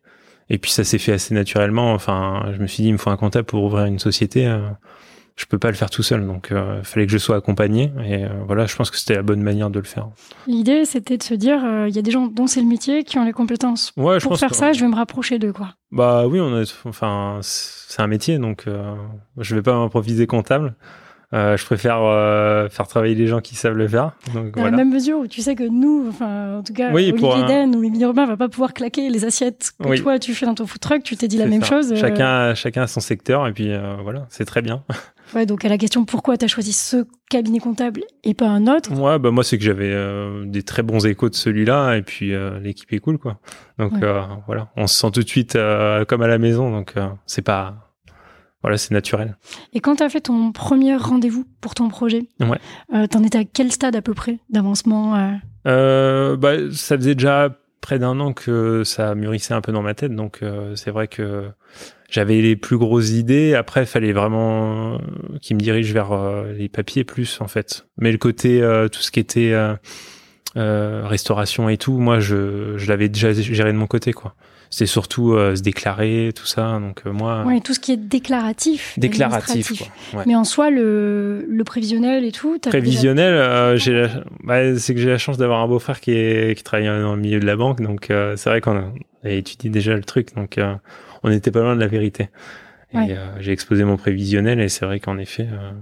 [0.50, 1.92] Et puis ça s'est fait assez naturellement.
[1.92, 4.46] Enfin, je me suis dit, il me faut un comptable pour ouvrir une société.
[5.34, 7.36] Euh, je peux pas le faire tout seul, donc il euh, fallait que je sois
[7.36, 7.92] accompagné.
[8.04, 10.08] Et euh, voilà, je pense que c'était la bonne manière de le faire.
[10.46, 13.04] L'idée, c'était de se dire, euh, il y a des gens dont c'est le métier
[13.04, 13.92] qui ont les compétences.
[13.96, 15.74] Ouais, je Pour faire ça, je vais me rapprocher d'eux, quoi.
[15.90, 18.66] Bah oui, on a, enfin, c'est un métier, donc
[19.38, 20.74] je vais pas m'improviser comptable.
[21.34, 24.12] Euh, je préfère euh, faire travailler les gens qui savent le faire.
[24.32, 27.10] Donc, Dans la même mesure où tu sais que nous, enfin, en tout cas, oui,
[27.12, 27.72] Olivier un...
[27.72, 30.66] ou Émilie Robin va pas pouvoir claquer les assiettes que toi tu fais dans ton
[30.66, 31.02] food truck.
[31.02, 31.94] Tu t'es dit la même chose.
[31.96, 34.84] Chacun, chacun a son secteur et puis voilà, c'est très bien.
[35.34, 38.66] Ouais, donc à la question pourquoi tu as choisi ce cabinet comptable et pas un
[38.66, 38.92] autre?
[38.92, 42.34] Ouais, bah moi c'est que j'avais euh, des très bons échos de celui-là et puis
[42.34, 43.38] euh, l'équipe est cool quoi.
[43.78, 45.58] Donc euh, voilà, on se sent tout de suite
[46.08, 46.94] comme à la maison donc
[47.26, 47.83] c'est pas
[48.64, 49.36] voilà, c'est naturel.
[49.72, 53.08] Et quand tu as fait ton premier rendez-vous pour ton projet, ouais.
[53.08, 58.18] t'en étais à quel stade à peu près d'avancement bah, ça faisait déjà près d'un
[58.20, 60.40] an que ça mûrissait un peu dans ma tête donc
[60.74, 61.50] c'est vrai que
[62.14, 63.54] j'avais les plus grosses idées.
[63.54, 65.00] Après, il fallait vraiment
[65.42, 67.86] qu'il me dirige vers euh, les papiers plus, en fait.
[67.98, 72.88] Mais le côté, euh, tout ce qui était euh, restauration et tout, moi, je, je
[72.88, 74.36] l'avais déjà géré de mon côté, quoi.
[74.70, 76.78] C'est surtout se déclarer, tout ça.
[76.80, 77.44] Donc moi.
[77.44, 78.98] Ouais, tout ce qui est déclaratif.
[78.98, 79.86] Déclaratif, quoi.
[80.18, 80.24] Ouais.
[80.26, 82.58] Mais en soi, le, le prévisionnel et tout.
[82.58, 84.08] Prévisionnel, j'ai
[84.42, 87.20] bah, c'est que j'ai la chance d'avoir un beau-frère qui, est, qui travaille dans le
[87.20, 88.92] milieu de la banque, donc c'est vrai qu'on a,
[89.24, 90.58] a, étudié déjà le truc, donc
[91.22, 92.28] on n'était pas loin de la vérité.
[92.94, 95.72] Et euh, j'ai exposé mon prévisionnel et c'est vrai qu'en effet, euh,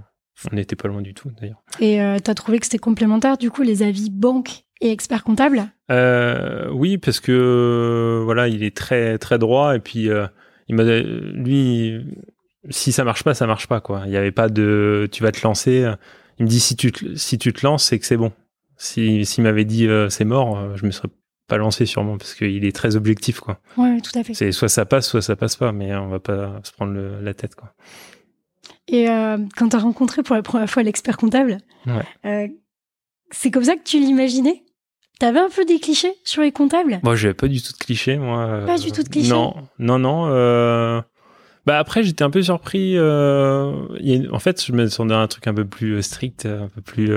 [0.51, 1.61] on n'était pas loin du tout d'ailleurs.
[1.79, 5.23] Et euh, tu as trouvé que c'était complémentaire du coup les avis banque et expert
[5.23, 5.65] comptable?
[5.89, 10.09] Oui, parce que voilà, il est très très droit et puis
[10.67, 12.01] il m'a lui
[12.69, 14.03] si ça marche pas, ça marche pas quoi.
[14.05, 15.91] Il n'y avait pas de tu vas te lancer.
[16.39, 18.31] Il me dit si tu te, si tu te lances, c'est que c'est bon.
[18.77, 21.09] Si s'il m'avait dit c'est mort, je me serais
[21.47, 23.59] pas lancé sûrement parce qu'il est très objectif quoi.
[23.77, 24.33] Ouais, tout à fait.
[24.33, 27.33] C'est soit ça passe, soit ça passe pas, mais on va pas se prendre la
[27.33, 27.73] tête quoi.
[28.87, 31.57] Et euh, quand tu as rencontré pour la première fois l'expert comptable,
[32.25, 32.47] euh,
[33.31, 34.63] c'est comme ça que tu l'imaginais?
[35.19, 36.99] T'avais un peu des clichés sur les comptables?
[37.03, 38.61] Moi, j'avais pas du tout de clichés, moi.
[38.65, 39.29] Pas du tout de clichés?
[39.29, 40.27] Non, non, non.
[40.27, 41.01] Euh...
[41.65, 42.97] Bah après, j'étais un peu surpris.
[42.97, 43.71] Euh...
[44.31, 47.11] En fait, je me attendais un truc un peu plus strict, un peu plus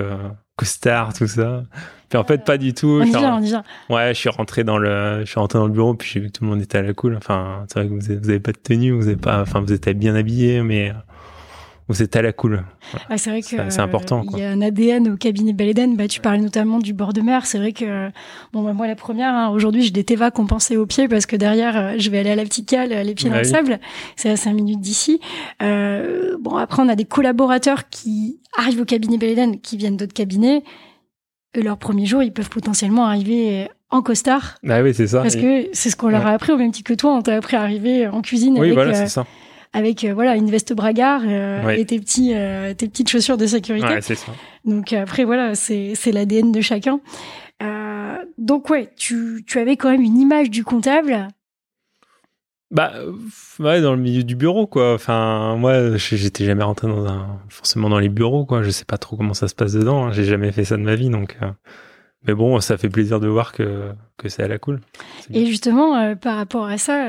[0.56, 1.64] costard, tout ça.
[2.08, 3.02] Puis en fait, pas du tout.
[3.02, 6.20] On Ouais, je suis rentré dans le, je suis rentré dans le bureau, puis j'ai
[6.20, 7.16] vu que tout le monde était à la cool.
[7.16, 9.88] Enfin, c'est vrai que vous avez, pas de tenue, vous avez pas, enfin, vous êtes
[9.98, 10.92] bien habillé, mais
[11.88, 12.64] vous êtes à la cool.
[13.08, 14.24] Ah, c'est vrai que c'est important.
[14.32, 15.96] Il y a un ADN au cabinet Beleden.
[15.96, 17.46] Bah, tu parlais notamment du bord de mer.
[17.46, 18.10] C'est vrai que
[18.52, 19.32] bon, bah, moi la première.
[19.32, 22.30] Hein, aujourd'hui, j'ai des Teva compensés aux pieds parce que derrière, euh, je vais aller
[22.30, 23.78] à la petite cale, les pieds dans bah le sable.
[24.16, 25.20] C'est à 5 minutes d'ici.
[25.62, 30.14] Euh, bon, après, on a des collaborateurs qui arrivent au cabinet Beleden, qui viennent d'autres
[30.14, 30.64] cabinets.
[31.54, 34.56] Et leur premier jour, ils peuvent potentiellement arriver en costard.
[34.64, 35.22] Bah oui, c'est ça.
[35.22, 37.14] Parce que c'est ce qu'on leur a appris au même titre que toi.
[37.14, 38.54] On t'a appris à arriver en cuisine.
[38.54, 39.24] Oui, avec, voilà, c'est ça
[39.72, 43.46] avec euh, voilà une veste bragard euh, et tes petits euh, tes petites chaussures de
[43.46, 43.86] sécurité.
[43.86, 44.32] Ouais, c'est ça.
[44.64, 47.00] Donc après voilà, c'est c'est l'ADN de chacun.
[48.38, 51.28] donc ouais, tu tu avais quand même une image du comptable.
[52.72, 52.94] Bah
[53.60, 54.94] ouais, dans le milieu du bureau quoi.
[54.94, 58.62] Enfin moi, j'étais jamais rentré dans un forcément dans les bureaux quoi.
[58.62, 60.06] Je sais pas trop comment ça se passe dedans.
[60.06, 60.12] Hein.
[60.12, 61.38] J'ai jamais fait ça de ma vie donc.
[62.26, 64.80] Mais bon, ça fait plaisir de voir que, que c'est à la cool.
[65.32, 67.06] Et justement, par rapport à ça,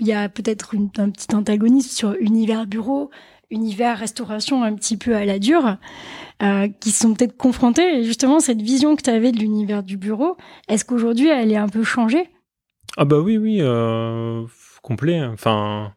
[0.00, 3.10] il y a peut-être un petit antagonisme sur univers bureau,
[3.50, 5.76] univers restauration un petit peu à la dure,
[6.42, 7.98] euh, qui sont peut-être confrontés.
[7.98, 10.36] Et justement, cette vision que tu avais de l'univers du bureau,
[10.68, 12.28] est-ce qu'aujourd'hui, elle est un peu changée?
[12.96, 14.44] Ah bah oui, oui, euh,
[14.82, 15.22] complet.
[15.24, 15.92] Enfin,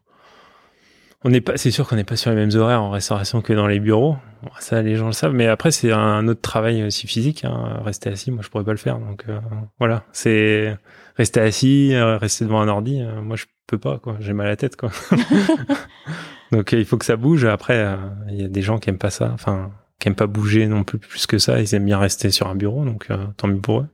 [1.24, 3.52] On n'est pas, c'est sûr qu'on n'est pas sur les mêmes horaires en restauration que
[3.54, 4.16] dans les bureaux.
[4.60, 5.32] Ça, les gens le savent.
[5.32, 7.44] Mais après, c'est un autre travail aussi physique.
[7.44, 7.80] Hein.
[7.82, 8.98] Rester assis, moi, je pourrais pas le faire.
[8.98, 9.40] Donc euh,
[9.78, 10.76] voilà, c'est
[11.14, 13.00] rester assis, euh, rester devant un ordi.
[13.00, 13.98] euh, moi, je peux pas.
[13.98, 14.76] Quoi, j'ai mal à la tête.
[14.76, 14.90] Quoi.
[16.52, 17.44] donc euh, il faut que ça bouge.
[17.44, 17.96] Après,
[18.30, 19.30] il y a des gens qui aiment pas ça.
[19.32, 21.60] Enfin, qui aiment pas bouger non plus plus que ça.
[21.60, 22.84] Ils aiment bien rester sur un bureau.
[22.84, 23.86] Donc euh, tant mieux pour eux.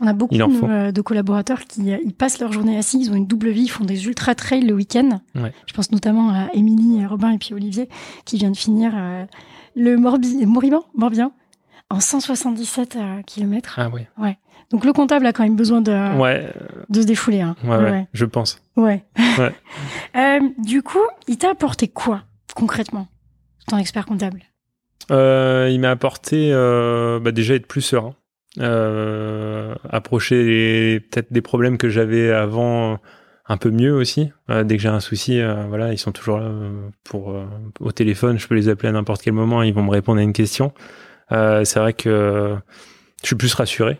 [0.00, 3.50] On a beaucoup de collaborateurs qui ils passent leur journée assis, ils ont une double
[3.50, 5.20] vie, ils font des ultra trails le week-end.
[5.34, 5.52] Ouais.
[5.66, 7.88] Je pense notamment à Émilie, Robin et puis Olivier
[8.24, 9.24] qui vient de finir euh,
[9.74, 11.32] le Morbi Morbihan, Morbihan
[11.90, 13.78] en 177 km.
[13.78, 14.02] Ah oui.
[14.74, 16.52] Donc le comptable a quand même besoin de, Ouais,
[16.88, 17.40] de se défouler.
[17.40, 17.54] Hein.
[17.62, 18.60] ouais, ouais, je pense.
[18.76, 19.04] Ouais.
[20.16, 22.22] Euh, du coup, il t'a apporté quoi
[22.54, 23.08] concrètement,
[23.66, 24.42] ton expert comptable?
[25.10, 28.14] Euh, il m'a apporté euh, bah, déjà être plus serein,
[29.90, 33.00] approcher peut-être des problèmes que j'avais avant
[33.46, 34.30] un peu mieux aussi.
[34.50, 37.36] Euh, dès que j'ai un souci, euh, voilà, ils sont toujours là euh, pour
[37.80, 38.38] au téléphone.
[38.38, 40.72] Je peux les appeler à n'importe quel moment, ils vont me répondre à une question.
[41.30, 42.56] C'est vrai que
[43.22, 43.98] je suis plus rassuré.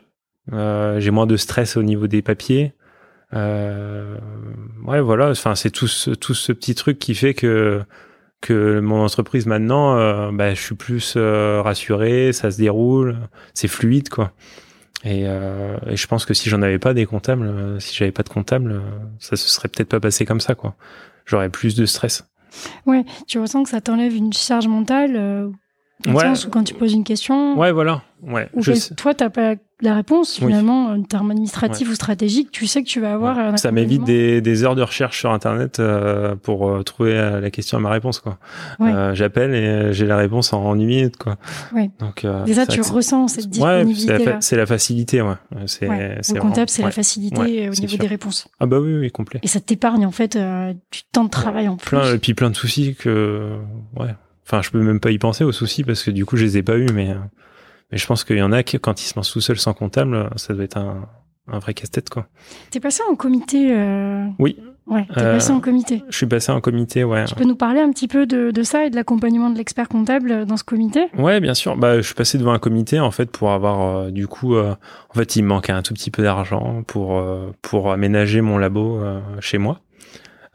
[0.53, 2.75] Euh, j'ai moins de stress au niveau des papiers.
[3.33, 4.19] Euh,
[4.85, 5.31] ouais, voilà.
[5.31, 7.83] Enfin, c'est tout ce, tout ce petit truc qui fait que
[8.41, 13.17] que mon entreprise maintenant, euh, bah, je suis plus euh, rassuré, ça se déroule,
[13.55, 14.33] c'est fluide quoi.
[15.03, 18.29] Et, euh, je pense que si j'en avais pas des comptables, si j'avais pas de
[18.29, 18.83] comptable,
[19.19, 20.75] ça se serait peut-être pas passé comme ça quoi.
[21.25, 22.29] J'aurais plus de stress.
[22.85, 25.51] Ouais, tu ressens que ça t'enlève une charge mentale
[26.07, 26.23] euh, le Ouais.
[26.25, 28.03] sens où quand tu poses une question, Ouais, voilà.
[28.23, 28.49] Ouais.
[28.55, 32.67] ou Je que toi t'as pas la réponse finalement en termes administratifs ou stratégiques, tu
[32.67, 33.39] sais que tu vas avoir.
[33.39, 37.41] un Ça m'évite des, des heures de recherche sur internet euh, pour euh, trouver euh,
[37.41, 38.39] la question à ma réponse quoi.
[38.79, 38.91] Ouais.
[38.93, 41.37] Euh, J'appelle et euh, j'ai la réponse en, en une minute quoi.
[41.75, 41.91] Ouais.
[41.99, 44.25] Donc euh, Déjà, tu ressens cette Ouais, c'est la, disponibilité.
[44.25, 45.35] fa- c'est la facilité, ouais.
[45.67, 46.19] C'est, Ouais.
[46.31, 46.93] Au comptable, c'est la ouais.
[46.93, 47.99] facilité Ouais, euh, au niveau sûr.
[47.99, 48.49] des réponses.
[48.61, 49.41] Ah bah oui, oui, complet.
[49.43, 51.89] Et ça t'épargne en fait euh, du temps de travail en plus.
[51.99, 53.51] Plein, et puis plein de soucis que,
[53.99, 54.15] ouais.
[54.47, 56.59] Enfin, je peux même pas y penser aux soucis parce que du coup, je les
[56.59, 57.15] ai pas eu, mais, euh,
[57.91, 59.73] mais je pense qu'il y en a qui, quand ils se lancent tout seuls sans
[59.75, 61.09] comptable, ça doit être un,
[61.51, 62.27] un vrai casse-tête, quoi.
[62.71, 63.69] T'es passé en comité.
[63.75, 64.59] euh, Oui.
[64.87, 66.03] Ouais, t'es Euh, passé en comité.
[66.11, 67.25] Je suis passé en comité, ouais.
[67.25, 69.89] Tu peux nous parler un petit peu de, de ça et de l'accompagnement de l'expert
[69.89, 71.07] comptable dans ce comité?
[71.17, 71.75] Ouais, bien sûr.
[71.79, 74.75] Bah, je suis passé devant un comité en fait pour avoir euh, du coup, euh,
[75.09, 78.59] en fait, il me manquait un tout petit peu d'argent pour euh, pour aménager mon
[78.59, 79.81] labo euh, chez moi.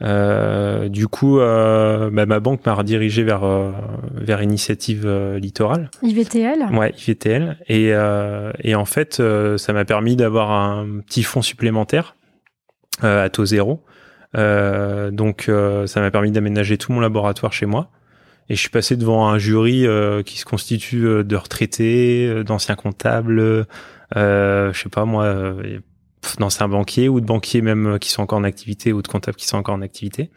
[0.02, 3.72] Euh, du coup, euh, bah, ma banque m'a redirigé vers euh,
[4.14, 5.08] vers Initiative
[5.38, 5.90] Littorale.
[6.04, 7.58] IVTL Ouais, IVTL.
[7.68, 12.16] Et, euh, et en fait, euh, ça m'a permis d'avoir un petit fonds supplémentaire
[13.04, 13.84] euh, à taux zéro.
[14.38, 17.90] Euh, donc, euh, ça m'a permis d'aménager tout mon laboratoire chez moi.
[18.52, 23.68] Et je suis passé devant un jury euh, qui se constitue de retraités, d'anciens comptables,
[24.18, 25.80] euh, je sais pas moi, euh,
[26.38, 29.38] d'anciens banquiers ou de banquiers même euh, qui sont encore en activité ou de comptables
[29.38, 30.30] qui sont encore en activité.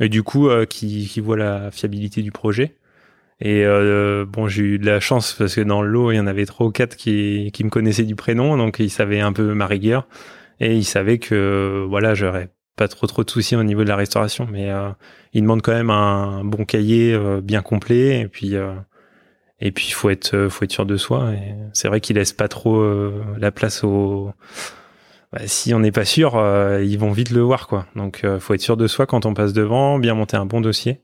[0.00, 2.76] Et du coup, euh, qui, voient la fiabilité du projet.
[3.40, 6.20] Et euh, bon, j'ai eu de la chance parce que dans le lot, il y
[6.20, 9.32] en avait trois ou quatre qui, qui me connaissaient du prénom, donc ils savaient un
[9.32, 10.08] peu ma rigueur
[10.58, 13.96] et ils savaient que voilà, j'aurais pas trop trop de soucis au niveau de la
[13.96, 14.88] restauration, mais euh,
[15.34, 18.54] ils demandent quand même un bon cahier bien complet et puis
[19.60, 21.32] et puis faut être faut être sûr de soi.
[21.34, 22.82] Et c'est vrai qu'ils laissent pas trop
[23.38, 24.32] la place au
[25.32, 27.86] bah, si on n'est pas sûr, euh, ils vont vite le voir quoi.
[27.96, 30.60] Donc euh, faut être sûr de soi quand on passe devant, bien monter un bon
[30.60, 31.00] dossier.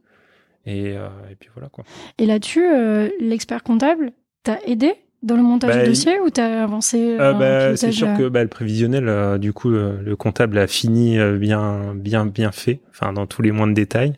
[0.65, 1.85] Et, euh, et puis voilà quoi.
[2.19, 4.13] Et là-dessus, euh, l'expert comptable
[4.45, 8.29] t'a aidé dans le montage Bah, du dossier ou t'as avancé bah, c'est sûr que
[8.29, 13.13] bah, le prévisionnel, du coup, le, le comptable a fini bien, bien, bien fait, enfin
[13.13, 14.15] dans tous les moindres détails,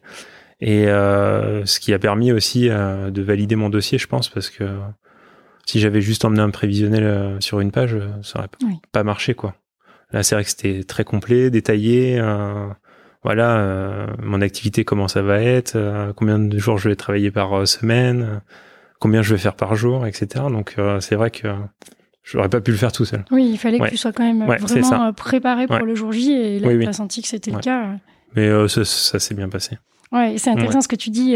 [0.60, 4.64] et ce qui a permis aussi de valider mon dossier, je pense, parce que
[5.66, 8.74] si j'avais juste emmené un prévisionnel sur une page, ça aurait p- Oui.
[8.92, 9.54] pas marché, quoi.
[10.14, 12.18] Là, c'est vrai que c'était très complet, détaillé.
[12.20, 12.68] euh,
[13.24, 17.30] voilà, euh, mon activité, comment ça va être, euh, combien de jours je vais travailler
[17.32, 18.40] par semaine,
[19.00, 20.44] combien je vais faire par jour, etc.
[20.50, 21.48] Donc, c'est vrai que
[22.22, 23.24] j'aurais pas pu le faire tout seul.
[23.32, 23.88] Oui, il fallait Ouais.
[23.88, 25.84] que tu sois quand même Ouais, vraiment préparé pour Ouais.
[25.84, 26.86] le jour J et là, Oui, tu oui.
[26.86, 27.88] as senti que c'était le cas.
[28.36, 29.78] Mais ça, ça s'est bien passé.
[30.12, 31.34] Ouais, c'est intéressant ce que tu dis.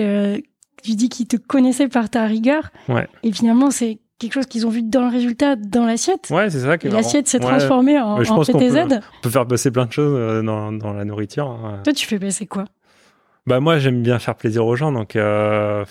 [0.85, 2.71] tu dis qu'ils te connaissaient par ta rigueur.
[2.89, 3.09] Ouais.
[3.25, 6.29] Et finalement, c'est quelque chose qu'ils ont vu dans le résultat, dans l'assiette.
[6.31, 7.47] Ouais, c'est ça qui est l'assiette s'est Ouais.
[7.47, 8.75] transformée en, je en pense PTZ.
[8.89, 11.47] peut- On peut faire passer plein de choses euh, dans, dans la nourriture.
[11.49, 11.81] hein.
[11.85, 12.65] Toi, tu fais passer quoi?
[13.47, 15.85] Bah moi, j'aime bien faire plaisir aux gens, donc euh,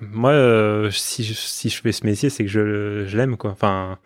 [0.00, 3.50] moi, euh, si, je, si je fais ce métier, c'est que je, je l'aime, quoi.
[3.52, 3.96] Enfin,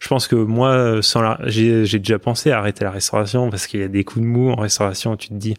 [0.00, 3.66] je pense que moi, sans la, j'ai, j'ai déjà pensé à arrêter la restauration parce
[3.68, 5.16] qu'il y a des coups de mou en restauration.
[5.16, 5.54] Tu te dis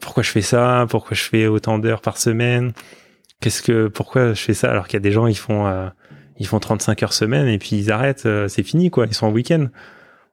[0.00, 2.72] pourquoi je fais ça, pourquoi je fais autant d'heures par semaine,
[3.40, 4.70] qu'est-ce que, pourquoi je fais ça?
[4.70, 5.88] Alors qu'il y a des gens ils font, euh,
[6.38, 9.06] ils font 35 heures semaine et puis ils arrêtent, euh, c'est fini, quoi.
[9.06, 9.68] Ils sont en week-end.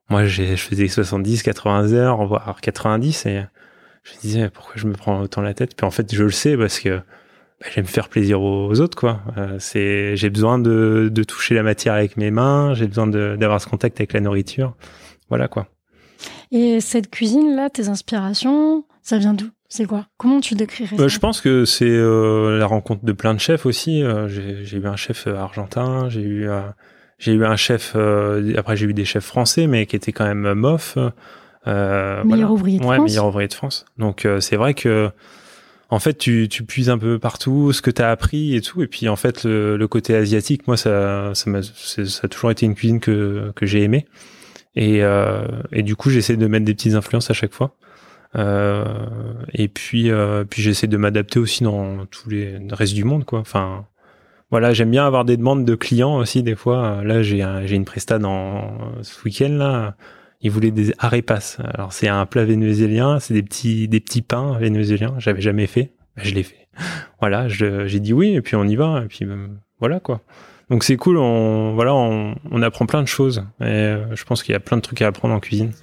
[0.10, 3.44] Moi, je faisais 70, 80 heures, voire 90 et
[4.04, 5.76] je me disais pourquoi je me prends autant la tête?
[5.76, 9.22] Puis en fait, je le sais parce que bah, j'aime faire plaisir aux autres, quoi.
[9.38, 13.62] Euh, c'est, j'ai besoin de, de toucher la matière avec mes mains, j'ai besoin d'avoir
[13.62, 14.76] ce contact avec la nourriture.
[15.30, 15.68] Voilà, quoi.
[16.52, 19.50] Et cette cuisine-là, tes inspirations, ça vient d'où?
[19.70, 20.08] C'est quoi?
[20.18, 21.08] Comment tu décrirais Euh, ça?
[21.08, 24.02] je pense que c'est euh, la rencontre de plein de chefs aussi.
[24.04, 26.62] Euh, j'ai, eu un chef euh, argentin, j'ai eu, euh,
[27.20, 27.94] j'ai eu un chef.
[27.96, 30.46] euh, après, j'ai eu des chefs français, mais qui étaient quand même
[30.98, 31.10] euh.
[31.68, 33.10] Euh, Meilleur ouvrier de ouais, France?
[33.12, 33.86] meilleur ouvrier de France.
[33.98, 35.12] Donc euh, c'est vrai que
[35.90, 38.82] en fait tu, tu puises un peu partout ce que tu as appris et tout
[38.82, 42.50] et puis en fait le, le côté asiatique moi ça ça, c'est- ça a toujours
[42.52, 44.06] été une cuisine que que j'ai aimé
[44.76, 47.76] et euh, et du coup j'essaie de mettre des petites influences à chaque fois.
[48.36, 48.86] Euh,
[49.54, 53.26] et puis euh, puis j'essaie de m'adapter aussi dans tous les le reste du monde
[53.26, 53.40] quoi.
[53.40, 53.86] Enfin
[54.52, 57.04] voilà, j'aime bien avoir des demandes de clients aussi des fois.
[57.04, 59.96] Là, j'ai j'ai une presta dans ce week-end là.
[60.42, 61.58] Ils voulaient des arepas.
[61.74, 65.16] Alors c'est un plat vénézuélien, c'est des petits des petits pains vénézuéliens.
[65.18, 66.68] J'avais jamais fait, Ben, je l'ai fait.
[67.20, 69.48] Voilà, j'ai dit oui et puis on y va et puis euh,
[69.80, 70.22] voilà quoi.
[70.70, 74.54] Donc c'est cool, on voilà, on, on apprend plein de choses et je pense qu'il
[74.54, 75.74] y a plein de trucs à apprendre en cuisine.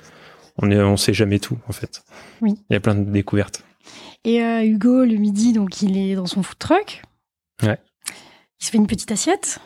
[0.59, 2.03] On est on sait jamais tout en fait.
[2.40, 2.55] Oui.
[2.71, 3.62] Il y a plein de découvertes.
[4.25, 7.03] Et euh, Hugo, le midi, donc il est dans son food truck.
[7.62, 7.79] Ouais.
[8.61, 9.61] Il se fait une petite assiette.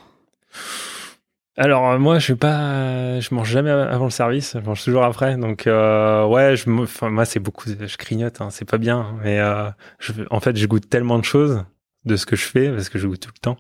[1.57, 5.05] Alors euh, moi je suis pas je mange jamais avant le service, je mange toujours
[5.05, 5.37] après.
[5.37, 9.19] Donc euh, ouais, je enfin, moi c'est beaucoup je grignote hein, c'est pas bien hein,
[9.23, 11.65] mais euh, je, en fait je goûte tellement de choses
[12.07, 13.59] de ce que je fais parce que je goûte tout le temps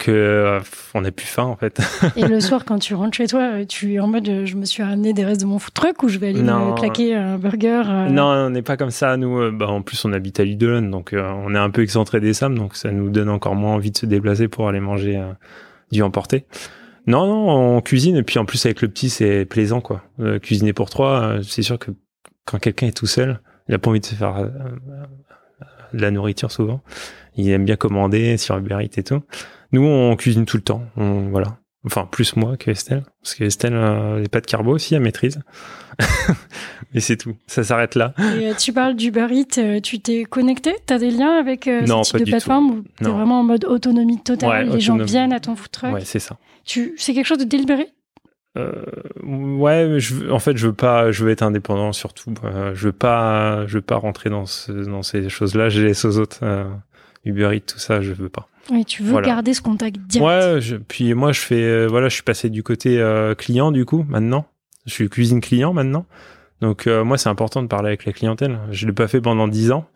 [0.00, 0.60] que euh,
[0.94, 1.80] on n'a plus faim en fait.
[2.16, 4.56] Et le soir, quand tu rentres chez toi, euh, tu es en mode euh, je
[4.56, 6.70] me suis ramené des restes de mon food truck ou je vais aller Non.
[6.72, 7.82] me claquer un burger.
[7.86, 10.90] euh, Non, on n'est pas comme ça nous bah, en plus on habite à Lidl
[10.90, 13.74] donc euh, on est un peu excentré des Sam donc ça nous donne encore moins
[13.74, 15.22] envie de se déplacer pour aller manger
[15.92, 16.46] du emporté.
[17.06, 20.02] Non, non, on cuisine et puis en plus avec le petit c'est plaisant quoi.
[20.42, 21.90] Cuisiner pour trois, c'est sûr que
[22.46, 24.34] quand quelqu'un est tout seul, il a pas envie de se faire
[25.92, 26.80] de la nourriture souvent.
[27.36, 29.22] Il aime bien commander sur Uber Eats et tout.
[29.72, 31.58] Nous on cuisine tout le temps, on, voilà.
[31.86, 35.40] Enfin plus moi que Estelle, parce que Estelle euh, les pâtes carbo aussi elle maîtrise.
[36.92, 38.14] Mais c'est tout, ça s'arrête là.
[38.18, 41.82] Et euh, tu parles du Eats, euh, tu t'es connecté T'as des liens avec euh,
[41.82, 44.80] Non, ce pas type de plateforme ou t'es vraiment en mode autonomie totale Ouais, Les
[44.80, 45.94] gens viennent à ton food truck?
[45.94, 46.36] Ouais, c'est ça.
[46.64, 46.94] tu...
[46.96, 47.88] C'est quelque chose de délibéré?
[48.58, 48.84] Euh,
[49.22, 52.34] ouais, je, en fait, je veux pas, je veux être indépendant surtout.
[52.44, 55.68] Euh, je veux pas, je veux pas rentrer dans, ce, dans ces choses-là.
[55.68, 56.40] Je laisse aux autres.
[56.42, 56.64] Euh,
[57.24, 58.48] Uber Eats, tout ça, je veux pas.
[58.70, 59.26] Oui, tu veux Voilà.
[59.26, 60.26] garder ce contact direct.
[60.26, 63.72] Ouais, je, puis moi, je fais, euh, voilà, je suis passé du côté euh, client
[63.72, 64.46] du coup maintenant.
[64.86, 66.06] Je suis cuisine client maintenant.
[66.60, 68.58] Donc euh, moi, c'est important de parler avec la clientèle.
[68.70, 69.86] Je l'ai pas fait pendant dix ans.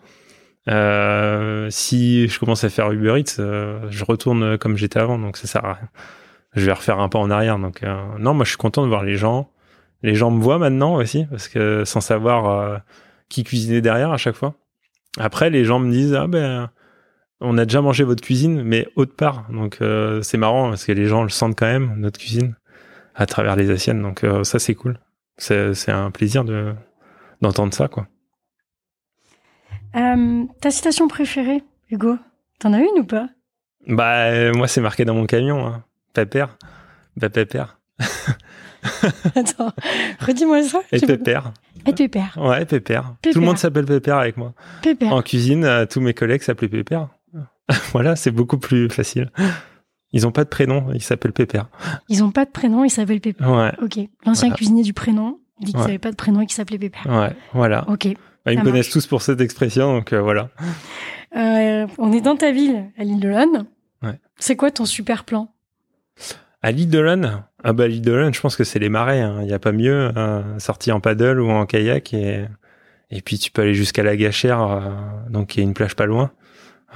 [1.71, 3.37] Si je commence à faire Uber Eats,
[3.91, 5.89] je retourne comme j'étais avant, donc ça sert à rien.
[6.55, 7.59] Je vais refaire un pas en arrière.
[7.59, 7.83] Donc
[8.19, 9.51] non, moi je suis content de voir les gens.
[10.03, 12.81] Les gens me voient maintenant aussi, parce que sans savoir
[13.29, 14.55] qui cuisinait derrière à chaque fois.
[15.19, 16.71] Après, les gens me disent ah ben
[17.41, 19.47] on a déjà mangé votre cuisine, mais autre part.
[19.51, 22.55] Donc euh, c'est marrant parce que les gens le sentent quand même notre cuisine
[23.15, 24.01] à travers les assiettes.
[24.01, 24.99] Donc euh, ça c'est cool.
[25.37, 26.75] C'est c'est un plaisir de
[27.41, 28.07] d'entendre ça quoi.
[29.97, 32.17] Euh, ta citation préférée, Hugo
[32.61, 33.29] T'en as une ou pas?
[33.87, 35.67] Bah moi c'est marqué dans mon camion.
[35.67, 35.85] Hein.
[36.13, 36.57] Pépère,
[37.17, 37.79] bah pépère
[39.35, 39.73] Attends,
[40.21, 40.81] redis-moi ça.
[40.93, 41.53] et pépère.
[41.87, 42.37] Et pépère.
[42.41, 43.15] Ouais pépère.
[43.21, 43.33] Pépère.
[43.33, 44.55] Tout le monde s'appelle pépère avec moi.
[44.83, 45.13] Pépère.
[45.13, 47.09] En cuisine, tous mes collègues s'appelaient pépère.
[47.93, 49.31] voilà, c'est beaucoup plus facile.
[50.13, 51.67] Ils ont pas de prénom, ils s'appellent pépère.
[52.09, 53.51] Ils ont pas de prénom, ils s'appellent Pépère.
[53.51, 53.99] Ouais, Ok.
[54.27, 54.57] L'ancien Voilà.
[54.57, 55.87] cuisinier du prénom dit qu'ils Ouais.
[55.87, 57.07] n'avaient pas de prénom et qu'ils s'appelaient Pépère.
[57.07, 57.85] ouais, voilà.
[57.89, 58.07] Ok.
[58.45, 60.51] Bah, ils me connaissent tous pour cette expression, donc euh, voilà.
[61.37, 63.29] Euh, on est dans ta ville, à l'île de.
[63.31, 64.21] Ouais.
[64.39, 65.49] C'est quoi ton super plan?
[66.63, 69.21] À l'île de l'One, ah bah l'île de l'One, je pense que c'est les marais.
[69.21, 69.39] hein.
[69.41, 72.45] Il n'y a pas mieux, euh, sorti en paddle ou en kayak et
[73.11, 74.81] et puis tu peux aller jusqu'à la Gachère, euh,
[75.31, 76.31] donc il y a une plage pas loin.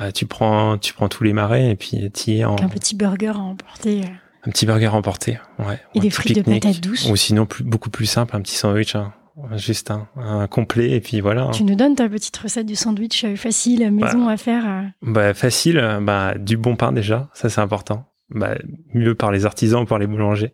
[0.01, 2.69] Euh, tu prends tu prends tous les marais et puis tu y es en Un
[2.69, 4.01] petit burger à emporter.
[4.03, 4.09] euh,
[4.47, 5.79] un petit burger emporté, ouais.
[5.95, 7.09] Et des frites de patates douces.
[7.11, 9.13] Ou sinon plus, beaucoup plus simple, un petit sandwich, hein.
[9.57, 11.43] juste un, un complet et puis voilà.
[11.45, 11.51] hein.
[11.51, 14.65] Tu nous donnes ta petite recette du sandwich euh, facile, à maison à faire.
[14.67, 14.83] euh.
[15.03, 18.07] Bah facile, euh, bah du bon pain déjà, ça c'est important.
[18.31, 18.55] Bah
[18.95, 20.53] mieux par les artisans, par les boulangers.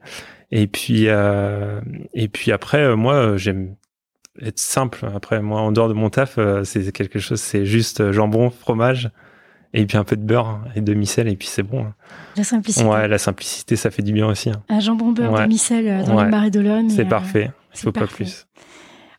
[0.50, 1.80] Et puis euh,
[2.14, 3.76] et puis après euh, moi euh, j'aime
[4.40, 5.06] être simple.
[5.14, 8.50] Après moi en dehors de mon taf, euh, c'est quelque chose, c'est juste euh, jambon,
[8.50, 9.10] fromage
[9.74, 11.84] et puis un peu de beurre hein, et demi-sel et puis c'est bon.
[11.84, 11.94] hein.
[12.36, 12.86] La simplicité.
[12.86, 14.48] Ouais, la simplicité ça fait du bien aussi.
[14.50, 14.62] hein.
[14.68, 15.42] Un jambon beurre Ouais.
[15.42, 16.24] demi-sel euh, dans Ouais.
[16.24, 17.50] les marais de et, C'est euh, parfait.
[17.74, 18.46] Il c'est faut pas plus.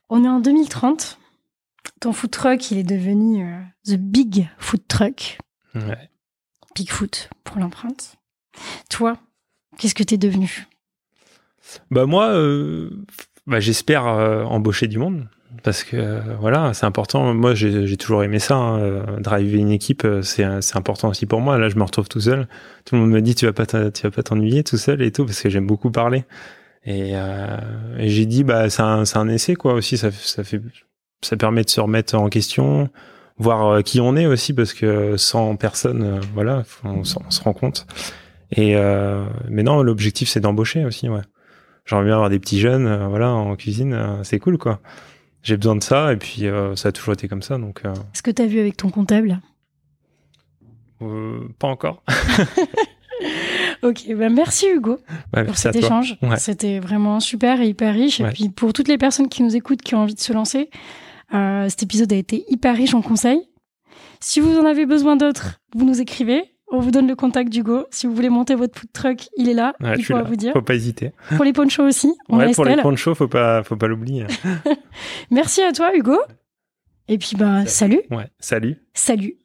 [0.10, 1.20] On est en 2030.
[2.02, 5.38] Ton food truck, il est devenu euh, The Big Food Truck.
[5.76, 6.10] Ouais.
[6.76, 8.16] Bigfoot pour l'empreinte.
[8.90, 9.18] Toi,
[9.78, 10.68] qu'est-ce que t'es devenu?
[11.92, 12.90] Bah moi, euh,
[13.48, 15.28] bah, j'espère euh, embaucher du monde.
[15.64, 17.34] Parce que voilà, c'est important.
[17.34, 18.56] Moi, j'ai toujours aimé ça.
[18.56, 19.20] Hein.
[19.20, 20.44] Driver une équipe, c'est
[20.76, 21.58] important aussi pour moi.
[21.58, 22.48] Là, je me retrouve tout seul.
[22.86, 25.12] Tout le monde me dit tu vas pas tu vas pas t'ennuyer tout seul et
[25.12, 26.26] tout parce que j'aime beaucoup parler.
[26.86, 27.58] Et, euh,
[27.98, 29.98] et j'ai dit bah c'est un, un essai quoi aussi.
[29.98, 30.62] Ça, ça fait
[31.26, 32.90] ça permet de se remettre en question,
[33.38, 37.54] voir euh, qui on est aussi parce que sans personne, euh, voilà, on, se rend
[37.54, 37.88] compte.
[38.52, 41.10] Et euh, mais non, l'objectif c'est d'embaucher aussi.
[41.10, 41.22] Ouais.
[41.86, 44.80] J'aimerais bien avoir des petits jeunes, euh, voilà, en cuisine, c'est cool quoi
[45.46, 47.58] j'ai besoin de ça et puis euh, ça a toujours été comme ça.
[47.58, 47.86] Donc.
[47.86, 47.94] Euh...
[48.14, 49.40] Est-ce que tu as vu avec ton comptable?
[51.02, 52.04] Euh, Pas encore.
[53.84, 55.00] ok, bah merci Hugo
[55.32, 56.18] bah, pour cet échange.
[56.24, 56.38] Ouais.
[56.38, 58.20] C'était vraiment super et hyper riche.
[58.20, 58.30] Ouais.
[58.30, 60.72] Et puis pour toutes les personnes qui nous écoutent, qui ont envie de se lancer,
[61.36, 63.48] euh, cet épisode a été hyper riche en conseils.
[64.20, 66.55] Si vous en avez besoin d'autres, vous nous écrivez.
[66.76, 67.86] On vous donne le contact d'Hugo.
[67.90, 69.76] Si vous voulez monter votre food truck, il est là.
[69.80, 70.24] Ouais, il là.
[70.24, 70.52] vous dire.
[70.52, 71.12] Faut pas hésiter.
[71.36, 72.14] Pour les ponchos aussi.
[72.28, 74.26] On ouais, a pour les ponchos, faut pas, faut pas l'oublier.
[75.32, 76.18] Merci à toi, Hugo.
[77.08, 78.02] Et puis, ben, salut.
[78.12, 78.82] Ouais, salut.
[78.94, 79.36] Salut.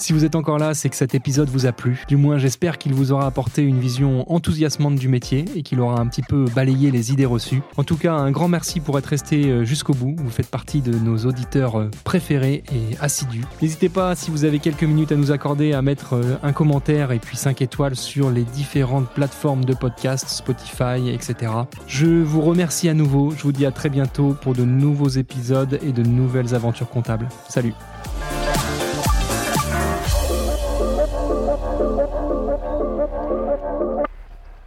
[0.00, 2.02] Si vous êtes encore là, c'est que cet épisode vous a plu.
[2.08, 6.00] Du moins, j'espère qu'il vous aura apporté une vision enthousiasmante du métier et qu'il aura
[6.00, 7.60] un petit peu balayé les idées reçues.
[7.76, 10.16] En tout cas, un grand merci pour être resté jusqu'au bout.
[10.16, 13.44] Vous faites partie de nos auditeurs préférés et assidus.
[13.60, 17.18] N'hésitez pas, si vous avez quelques minutes à nous accorder, à mettre un commentaire et
[17.18, 21.52] puis 5 étoiles sur les différentes plateformes de podcast, Spotify, etc.
[21.86, 23.32] Je vous remercie à nouveau.
[23.36, 27.28] Je vous dis à très bientôt pour de nouveaux épisodes et de nouvelles aventures comptables.
[27.50, 27.74] Salut